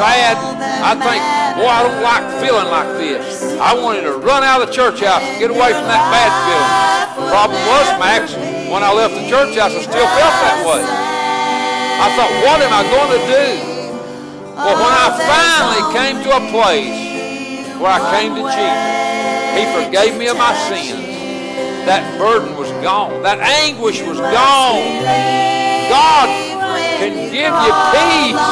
[0.00, 0.40] sad.
[0.80, 1.20] I'd think,
[1.60, 3.44] boy, I don't like feeling like this.
[3.60, 6.32] I wanted to run out of the church house and get away from that bad
[6.48, 7.28] feeling.
[7.28, 8.32] Problem was, Max,
[8.72, 10.80] when I left the church house, I still felt that way.
[10.80, 13.46] I thought, what am I going to do?
[14.56, 17.04] Well, when I finally came to a place
[17.76, 18.96] where I came to Jesus,
[19.60, 21.15] He forgave me of my sins.
[21.86, 23.22] That burden was gone.
[23.22, 24.82] That anguish was gone.
[25.86, 26.26] God
[26.98, 28.42] can give you peace.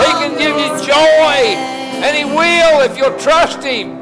[0.00, 1.60] He can give you joy.
[2.00, 4.00] And He will if you'll trust Him.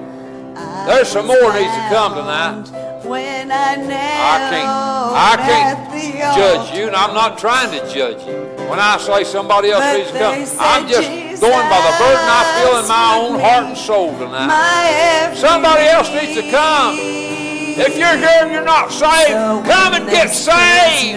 [0.87, 2.71] There's some more needs to come tonight.
[3.05, 4.71] When I I can't,
[5.19, 8.47] I can't judge you, and I'm not trying to judge you.
[8.71, 11.11] When I say somebody else needs to come, I'm just
[11.43, 15.35] going by the burden I feel in my own heart and soul tonight.
[15.35, 17.32] Somebody else needs to come.
[17.79, 19.33] If you're here and you're not saved,
[19.67, 21.17] come and get saved.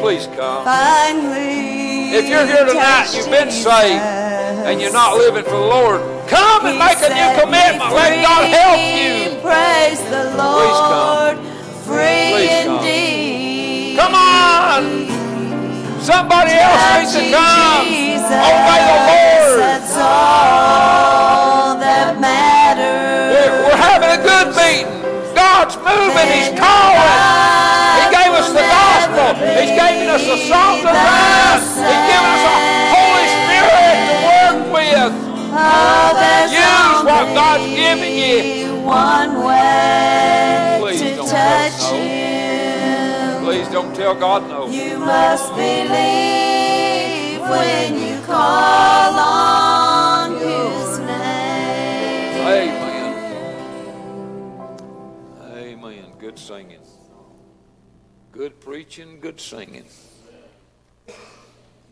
[0.00, 0.64] Please come.
[2.10, 4.02] If you're here tonight and you've been saved
[4.66, 7.92] and you're not living for the Lord, come and make a new commitment.
[7.92, 9.40] Let God help you.
[9.42, 11.36] Praise the Please Lord.
[11.36, 11.44] come.
[11.84, 13.98] Free indeed.
[13.98, 15.08] Come on.
[16.00, 17.86] Somebody else needs to come.
[17.86, 19.78] Obey the Lord.
[25.68, 26.28] God's moving.
[26.32, 27.12] He's calling.
[28.00, 29.36] He gave us the gospel.
[29.36, 31.60] He's giving us the salt of life.
[31.76, 32.56] He's given us a
[32.96, 35.12] Holy Spirit to work with.
[35.52, 36.16] Oh,
[36.48, 41.96] Use what God giving you one way Please to don't touch no.
[41.98, 43.44] you.
[43.44, 44.68] Please don't tell God no.
[44.68, 49.87] You must believe when you call on
[58.38, 59.86] Good preaching, good singing.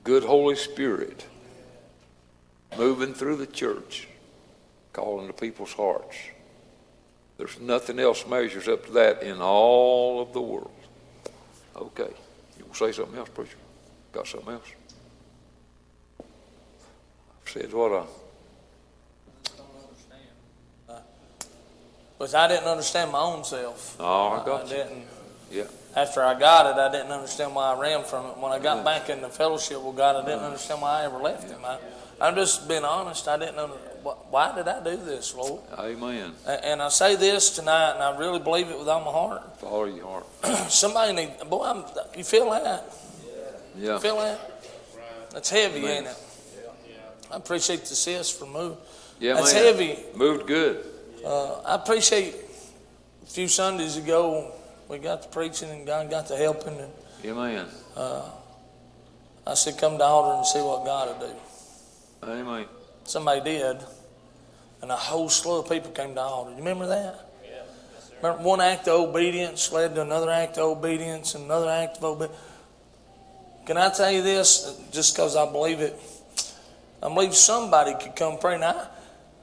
[0.05, 1.27] Good Holy Spirit
[2.78, 4.06] moving through the church,
[4.93, 6.16] calling to people's hearts.
[7.36, 10.70] There's nothing else measures up to that in all of the world.
[11.74, 12.14] Okay.
[12.59, 13.56] You want to say something else, preacher?
[14.12, 14.70] Got something else?
[16.20, 18.06] I've said what
[20.89, 20.94] I.
[22.16, 23.97] Because I didn't understand my own self.
[23.98, 24.77] Oh, I got you.
[24.77, 25.05] didn't.
[25.51, 25.64] Yeah.
[25.97, 28.36] After I got it, I didn't understand why I ran from it.
[28.36, 31.16] When I got back in the fellowship with God, I didn't understand why I ever
[31.16, 31.64] left Him.
[31.64, 31.78] I,
[32.20, 33.27] I'm just being honest.
[33.27, 33.68] I didn't know
[34.28, 35.62] why did I do this, Lord.
[35.78, 36.32] Amen.
[36.47, 39.59] And I say this tonight, and I really believe it with all my heart.
[39.59, 40.27] Follow your heart.
[40.70, 42.85] Somebody need, boy, I'm, you feel that?
[43.78, 43.94] Yeah.
[43.94, 44.62] You feel that?
[45.32, 45.90] That's heavy, Amen.
[45.90, 46.16] ain't it?
[46.90, 46.97] Yeah.
[47.32, 48.77] I appreciate the sis for move.
[49.18, 49.64] Yeah, That's man.
[49.64, 49.98] heavy.
[50.14, 50.85] Moved good.
[51.24, 52.35] Uh, I appreciate
[53.23, 54.52] a few Sundays ago
[54.89, 56.93] we got the preaching and God got the helping, and
[57.23, 57.67] Yeah, man.
[57.97, 58.23] uh,
[59.47, 61.35] I said, "Come to the altar and see what God will do."
[62.25, 62.67] Amen.
[63.05, 63.79] Somebody did,
[64.83, 66.51] and a whole slew of people came to the altar.
[66.51, 67.27] You remember that?
[67.45, 67.51] Yeah.
[68.23, 72.05] Remember one act of obedience led to another act of obedience and another act of
[72.05, 72.41] obedience.
[73.67, 74.77] Can I tell you this?
[74.93, 75.99] Just because I believe it,
[77.03, 78.59] I believe somebody could come pray.
[78.59, 78.89] Now,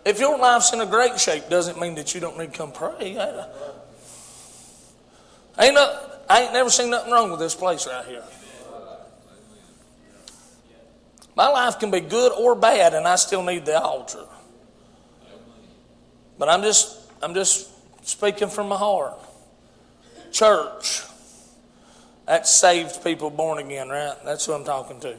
[0.05, 2.71] if your life's in a great shape, doesn't mean that you don't need to come
[2.71, 3.17] pray.
[5.59, 5.99] Ain't no,
[6.29, 8.23] I ain't never seen nothing wrong with this place right here.
[11.35, 14.25] My life can be good or bad, and I still need the altar.
[16.37, 17.69] But I'm just, I'm just
[18.07, 19.19] speaking from my heart.
[20.31, 21.03] Church,
[22.25, 24.15] that's saved people born again, right?
[24.25, 25.15] That's who I'm talking to.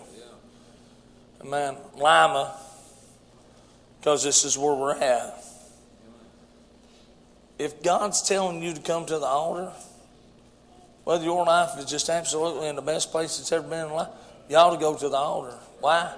[1.45, 2.57] Man, Lima,
[3.99, 5.45] because this is where we're at.
[7.59, 9.73] If God's telling you to come to the altar,
[11.05, 14.09] whether your life is just absolutely in the best place it's ever been in life,
[14.49, 15.57] you ought to go to the altar.
[15.81, 16.13] Why?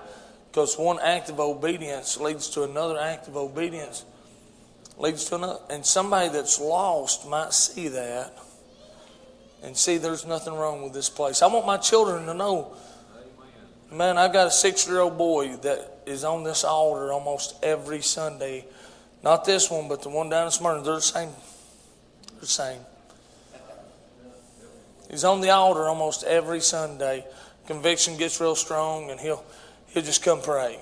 [0.50, 4.04] Because one act of obedience leads to another act of obedience,
[4.96, 5.60] leads to another.
[5.70, 8.32] And somebody that's lost might see that
[9.62, 11.42] and see there's nothing wrong with this place.
[11.42, 12.74] I want my children to know,
[13.92, 18.00] man, I've got a six year old boy that is on this altar almost every
[18.00, 18.64] Sunday.
[19.22, 20.82] Not this one, but the one down in Smyrna.
[20.82, 21.30] They're the same.
[22.30, 22.80] They're the same.
[25.10, 27.24] He's on the altar almost every Sunday.
[27.66, 29.44] Conviction gets real strong, and he'll
[29.88, 30.78] he'll just come pray.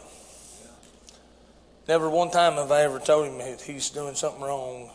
[1.87, 4.91] Never one time have I ever told him that he's doing something wrong.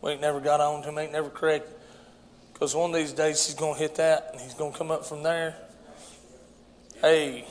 [0.00, 1.74] We ain't never got on to him, ain't never corrected.
[2.52, 4.90] Because one of these days he's going to hit that, and he's going to come
[4.90, 5.54] up from there.
[7.00, 7.46] Hey.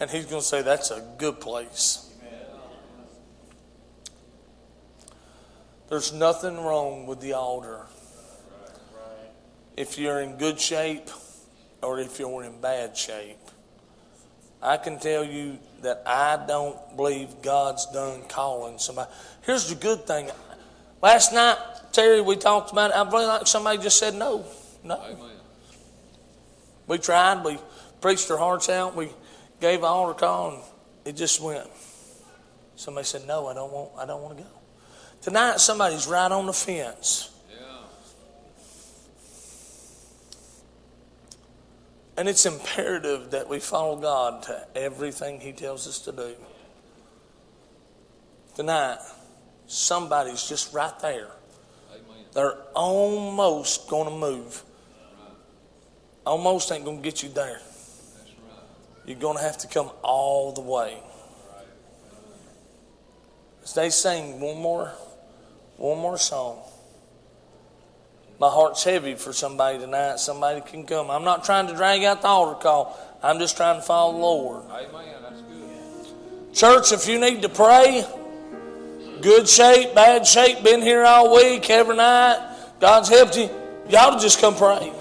[0.00, 2.04] And he's going to say, that's a good place.
[5.88, 7.86] There's nothing wrong with the altar.
[9.78, 11.08] If you're in good shape
[11.82, 13.38] or if you're in bad shape.
[14.60, 19.08] I can tell you that I don't believe God's done calling somebody.
[19.42, 20.30] Here's the good thing.
[21.00, 21.58] Last night,
[21.92, 22.96] Terry, we talked about it.
[22.96, 24.44] I believe like somebody just said no.
[24.82, 25.00] No.
[26.88, 27.44] We tried.
[27.44, 27.58] We
[28.00, 28.96] preached our hearts out.
[28.96, 29.10] We
[29.60, 30.62] gave an altar call, and
[31.04, 31.68] it just went.
[32.74, 33.90] Somebody said, "No, I don't want.
[33.96, 34.50] I don't want to go."
[35.22, 37.30] Tonight, somebody's right on the fence.
[42.18, 46.34] And it's imperative that we follow God to everything He tells us to do.
[48.56, 48.98] Tonight,
[49.68, 51.28] somebody's just right there.
[52.34, 54.64] They're almost going to move.
[56.26, 57.60] Almost ain't going to get you there.
[59.06, 60.98] You're going to have to come all the way.
[63.62, 64.92] As they sing one more,
[65.76, 66.58] one more song.
[68.40, 70.20] My heart's heavy for somebody tonight.
[70.20, 71.10] Somebody can come.
[71.10, 72.96] I'm not trying to drag out the altar call.
[73.20, 74.62] I'm just trying to follow the Lord.
[74.70, 75.22] Amen.
[75.22, 76.54] That's good.
[76.54, 78.04] Church, if you need to pray,
[79.20, 82.38] good shape, bad shape, been here all week, every night,
[82.78, 83.50] God's helped you,
[83.88, 84.92] y'all just come pray.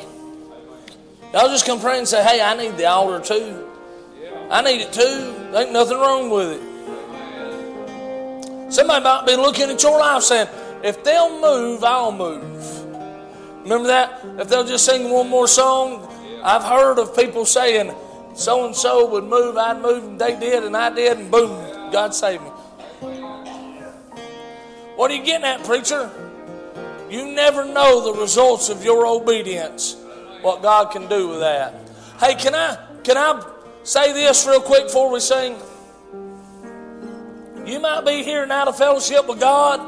[1.31, 3.67] Y'all just come pray and say, hey, I need the altar too.
[4.49, 5.35] I need it too.
[5.51, 6.61] There ain't nothing wrong with it.
[8.73, 10.47] Somebody might be looking at your life saying,
[10.83, 12.76] if they'll move, I'll move.
[13.67, 14.21] Remember that?
[14.39, 16.07] If they'll just sing one more song,
[16.41, 17.93] I've heard of people saying,
[18.33, 21.91] so and so would move, I'd move, and they did, and I did, and boom,
[21.91, 22.49] God saved me.
[24.95, 26.09] What are you getting at, preacher?
[27.09, 29.97] You never know the results of your obedience.
[30.41, 31.75] What God can do with that.
[32.21, 33.45] Hey, can I can I
[33.83, 35.57] say this real quick before we sing?
[37.65, 39.81] You might be here and out of fellowship with God,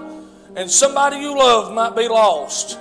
[0.57, 2.77] and somebody you love might be lost.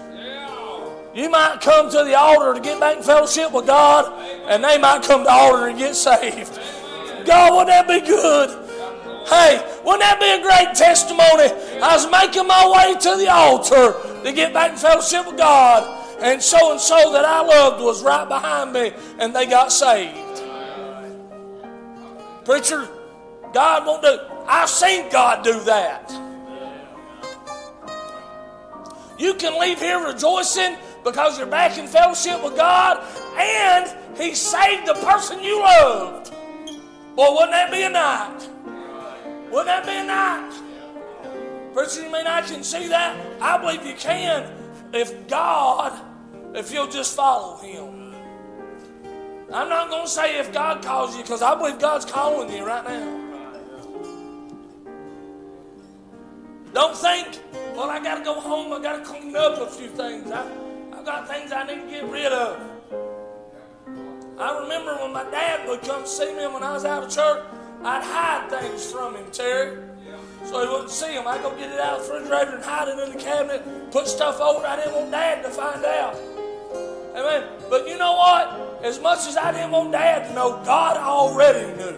[1.18, 4.06] You might come to the altar to get back in fellowship with God,
[4.48, 6.60] and they might come to the altar and get saved.
[7.26, 8.50] God, wouldn't that be good?
[9.28, 11.50] Hey, wouldn't that be a great testimony?
[11.82, 16.22] I was making my way to the altar to get back in fellowship with God,
[16.22, 20.44] and so and so that I loved was right behind me, and they got saved.
[22.44, 22.88] Preacher,
[23.52, 24.20] God won't do.
[24.46, 26.12] I've seen God do that.
[29.18, 33.02] You can leave here rejoicing because you're back in fellowship with God
[33.36, 36.32] and He saved the person you loved.
[37.16, 38.48] Boy, wouldn't that be a night?
[39.50, 41.72] Wouldn't that be a night?
[41.72, 43.16] Preacher, you mean I can see that?
[43.40, 44.52] I believe you can
[44.92, 45.98] if God,
[46.54, 48.14] if you'll just follow Him.
[49.52, 52.66] I'm not going to say if God calls you because I believe God's calling you
[52.66, 53.24] right now.
[56.74, 57.40] Don't think,
[57.74, 58.72] well, I got to go home.
[58.72, 60.30] I got to clean up a few things.
[60.30, 60.46] I,
[61.08, 62.60] got things I need to get rid of.
[64.38, 67.42] I remember when my dad would come see me when I was out of church,
[67.82, 69.82] I'd hide things from him, Terry.
[70.44, 71.26] So he wouldn't see them.
[71.26, 74.06] I'd go get it out of the refrigerator and hide it in the cabinet, put
[74.06, 74.66] stuff over.
[74.66, 76.14] I didn't want dad to find out.
[77.16, 77.48] Amen.
[77.70, 78.82] But you know what?
[78.84, 81.96] As much as I didn't want dad to know, God already knew.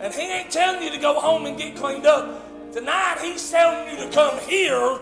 [0.00, 2.72] And he ain't telling you to go home and get cleaned up.
[2.72, 4.98] Tonight, he's telling you to come here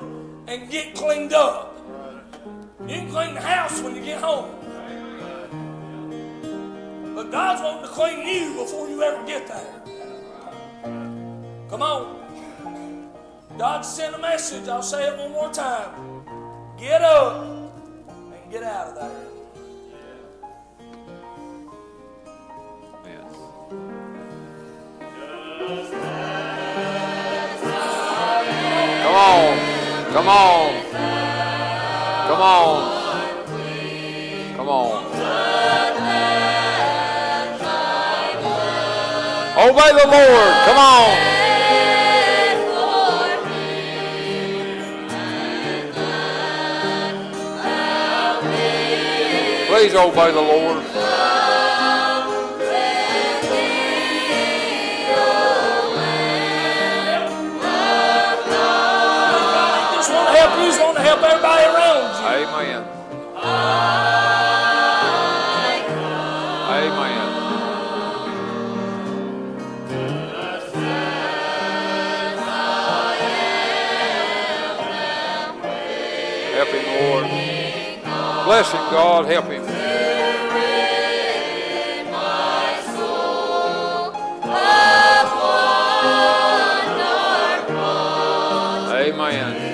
[0.47, 1.77] and get cleaned up.
[2.83, 4.55] You can clean the house when you get home.
[7.15, 9.83] But God's wanting to clean you before you ever get there.
[11.69, 12.17] Come on.
[13.59, 14.69] God sent a message.
[14.69, 16.25] I'll say it one more time.
[16.79, 17.73] Get up
[18.09, 19.27] and get out of there.
[25.61, 26.30] Come
[30.12, 30.74] Come on.
[32.27, 33.01] Come on.
[34.57, 35.05] Come on.
[39.57, 40.55] Obey the Lord.
[40.65, 41.16] Come on.
[49.69, 50.90] Please obey the Lord.
[62.52, 62.82] Amen.
[66.68, 67.28] Amen.
[76.55, 77.27] Help him, Lord.
[78.44, 79.27] Bless him, God.
[79.27, 79.64] Help him.
[88.93, 89.70] Amen.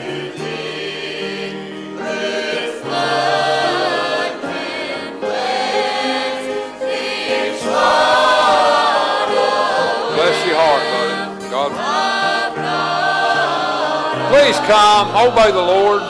[14.36, 15.08] Please come.
[15.16, 16.02] Obey the Lord.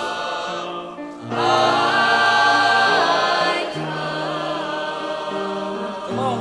[6.02, 6.40] Come on.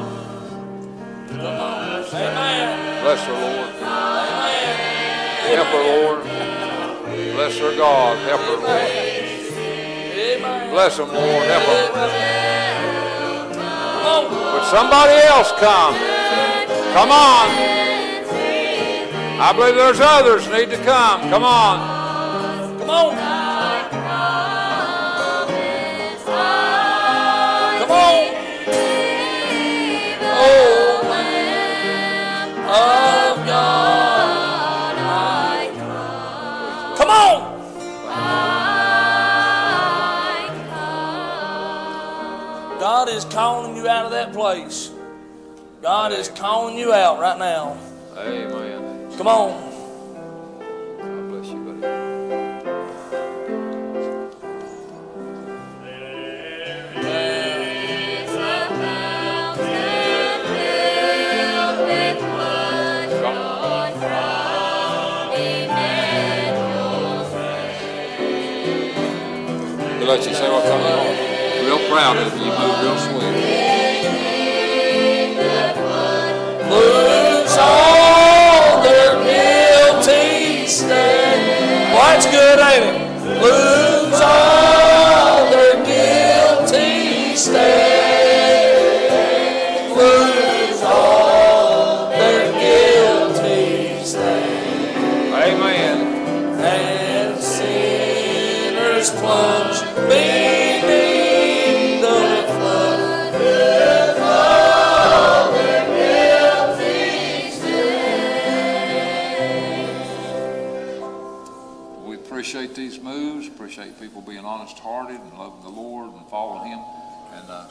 [1.30, 2.04] Come on.
[2.12, 3.04] Amen.
[3.04, 3.70] Bless her, Lord.
[3.84, 4.78] Amen.
[5.54, 6.24] Help her, Lord.
[7.36, 8.18] Bless her, God.
[8.30, 8.90] Help her, Lord.
[10.72, 11.46] Bless them, Lord.
[11.46, 11.66] Help.
[14.02, 14.26] Come.
[14.56, 15.94] Would somebody else come?
[16.94, 17.75] Come on.
[19.38, 21.30] I believe there's others need to come.
[21.30, 22.80] Come on.
[22.80, 23.16] Come on.
[27.80, 28.32] Come on.
[30.38, 31.02] Oh,
[32.68, 34.96] of God.
[36.98, 37.40] Come on.
[42.80, 44.92] God is calling you out of that place.
[45.82, 47.78] God is calling you out right now.
[48.18, 48.75] Amen.
[49.18, 49.50] Come on.
[51.00, 52.16] God bless you, buddy.
[70.06, 71.66] Let you say what on.
[71.66, 72.46] Real proud of you.
[72.46, 73.45] Move real sweet.
[82.32, 83.40] good, ain't it?
[83.40, 84.65] Blues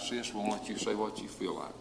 [0.04, 1.72] sis, we'll let you say what you feel like.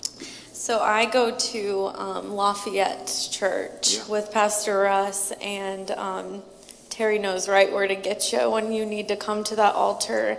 [0.54, 4.08] So I go to um, Lafayette Church Yeah.
[4.08, 6.42] with Pastor Russ, and um,
[6.90, 10.38] Terry knows right where to get you when you need to come to that altar.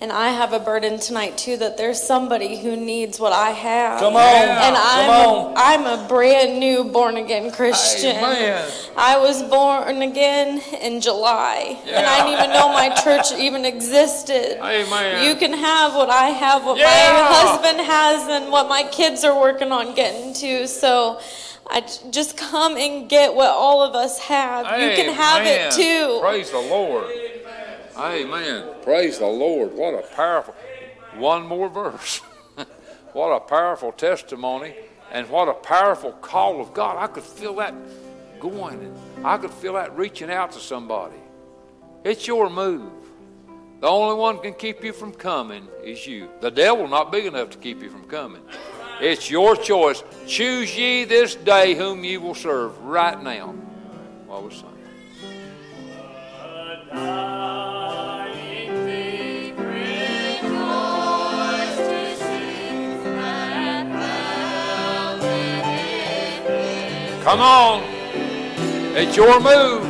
[0.00, 3.98] And I have a burden tonight too that there's somebody who needs what I have.
[3.98, 4.22] Come on.
[4.22, 5.50] and I'm on.
[5.50, 8.14] A, I'm a brand new born again Christian.
[8.14, 8.70] Amen.
[8.96, 14.58] I was born again in July, and I didn't even know my church even existed.
[14.62, 15.24] Amen.
[15.28, 16.84] You can have what I have, what Yeah.
[16.86, 20.68] my husband has, and what my kids are working on getting to.
[20.68, 21.18] So
[21.68, 24.80] I j- just come and get what all of us have.
[24.80, 25.66] you can have Amen.
[25.66, 26.18] it too.
[26.20, 27.06] Praise the Lord.
[27.98, 28.68] Amen.
[28.82, 29.74] Praise the Lord.
[29.74, 30.54] What a powerful.
[31.16, 32.18] One more verse.
[33.12, 34.74] what a powerful testimony
[35.10, 36.96] and what a powerful call of God.
[36.96, 37.74] I could feel that
[38.38, 41.16] going and I could feel that reaching out to somebody.
[42.04, 42.92] It's your move.
[43.80, 46.28] The only one can keep you from coming is you.
[46.40, 48.42] The devil not big enough to keep you from coming.
[49.00, 50.02] It's your choice.
[50.26, 53.48] Choose ye this day whom ye will serve right now.
[54.26, 54.66] While we're sing.
[67.28, 67.82] Come on.
[68.96, 69.84] It's your move.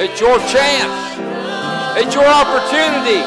[0.00, 1.98] It's your chance.
[1.98, 3.20] It's your opportunity.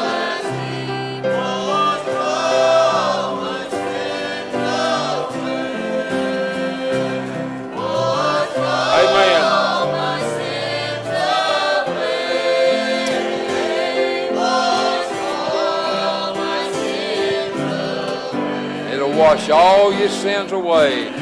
[18.92, 21.21] It'll wash all your sins away.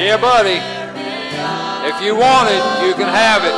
[0.00, 0.56] Yeah, buddy.
[1.86, 3.52] If you want it, you can have it.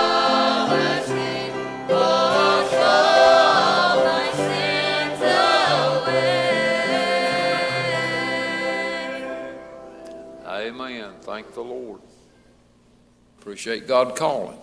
[10.44, 11.12] Amen.
[11.20, 12.00] Thank the Lord.
[13.38, 14.58] Appreciate God calling.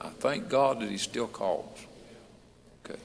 [0.00, 1.84] I thank God that He still calls.
[2.84, 3.00] Okay.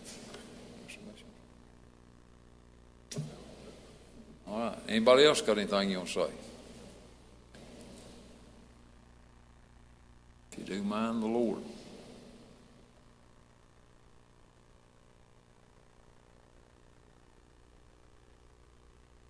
[4.48, 4.78] All right.
[4.88, 6.43] Anybody else got anything you want to say?
[10.54, 11.64] If you do mind the Lord.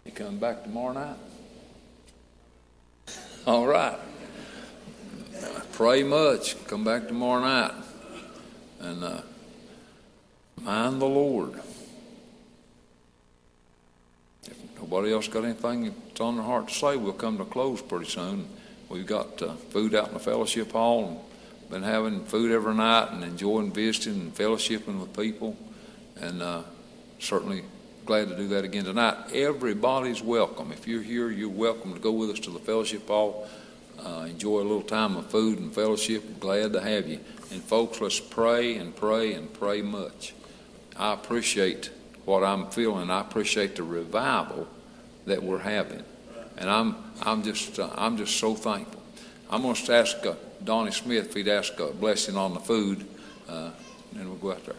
[0.06, 1.16] You coming back tomorrow night?
[3.48, 3.98] All right.
[5.72, 6.62] Pray much.
[6.68, 7.72] Come back tomorrow night.
[8.82, 9.22] And uh,
[10.62, 11.54] mind the Lord.
[14.45, 17.45] If nobody else got anything that's on their heart to say, we'll come to a
[17.45, 18.50] close pretty soon.
[18.94, 23.11] We've got uh, food out in the fellowship hall and been having food every night
[23.11, 25.57] and enjoying visiting and fellowshipping with people.
[26.22, 26.61] And uh,
[27.18, 27.64] certainly
[28.06, 29.32] glad to do that again tonight.
[29.34, 30.72] Everybody's welcome.
[30.72, 33.49] If you're here, you're welcome to go with us to the fellowship hall.
[33.98, 36.40] Uh, enjoy a little time of food and fellowship.
[36.40, 37.20] Glad to have you.
[37.52, 40.36] And folks, let's pray and pray and pray much.
[40.95, 41.90] I appreciate
[42.26, 43.10] what I'm feeling.
[43.10, 44.68] I appreciate the revival
[45.26, 46.03] that we're having,
[46.57, 49.01] and I'm I'm just uh, I'm just so thankful.
[49.49, 53.05] I'm going to ask uh, Donnie Smith if he'd ask a blessing on the food,
[53.47, 53.71] uh,
[54.15, 54.75] and we'll go out there.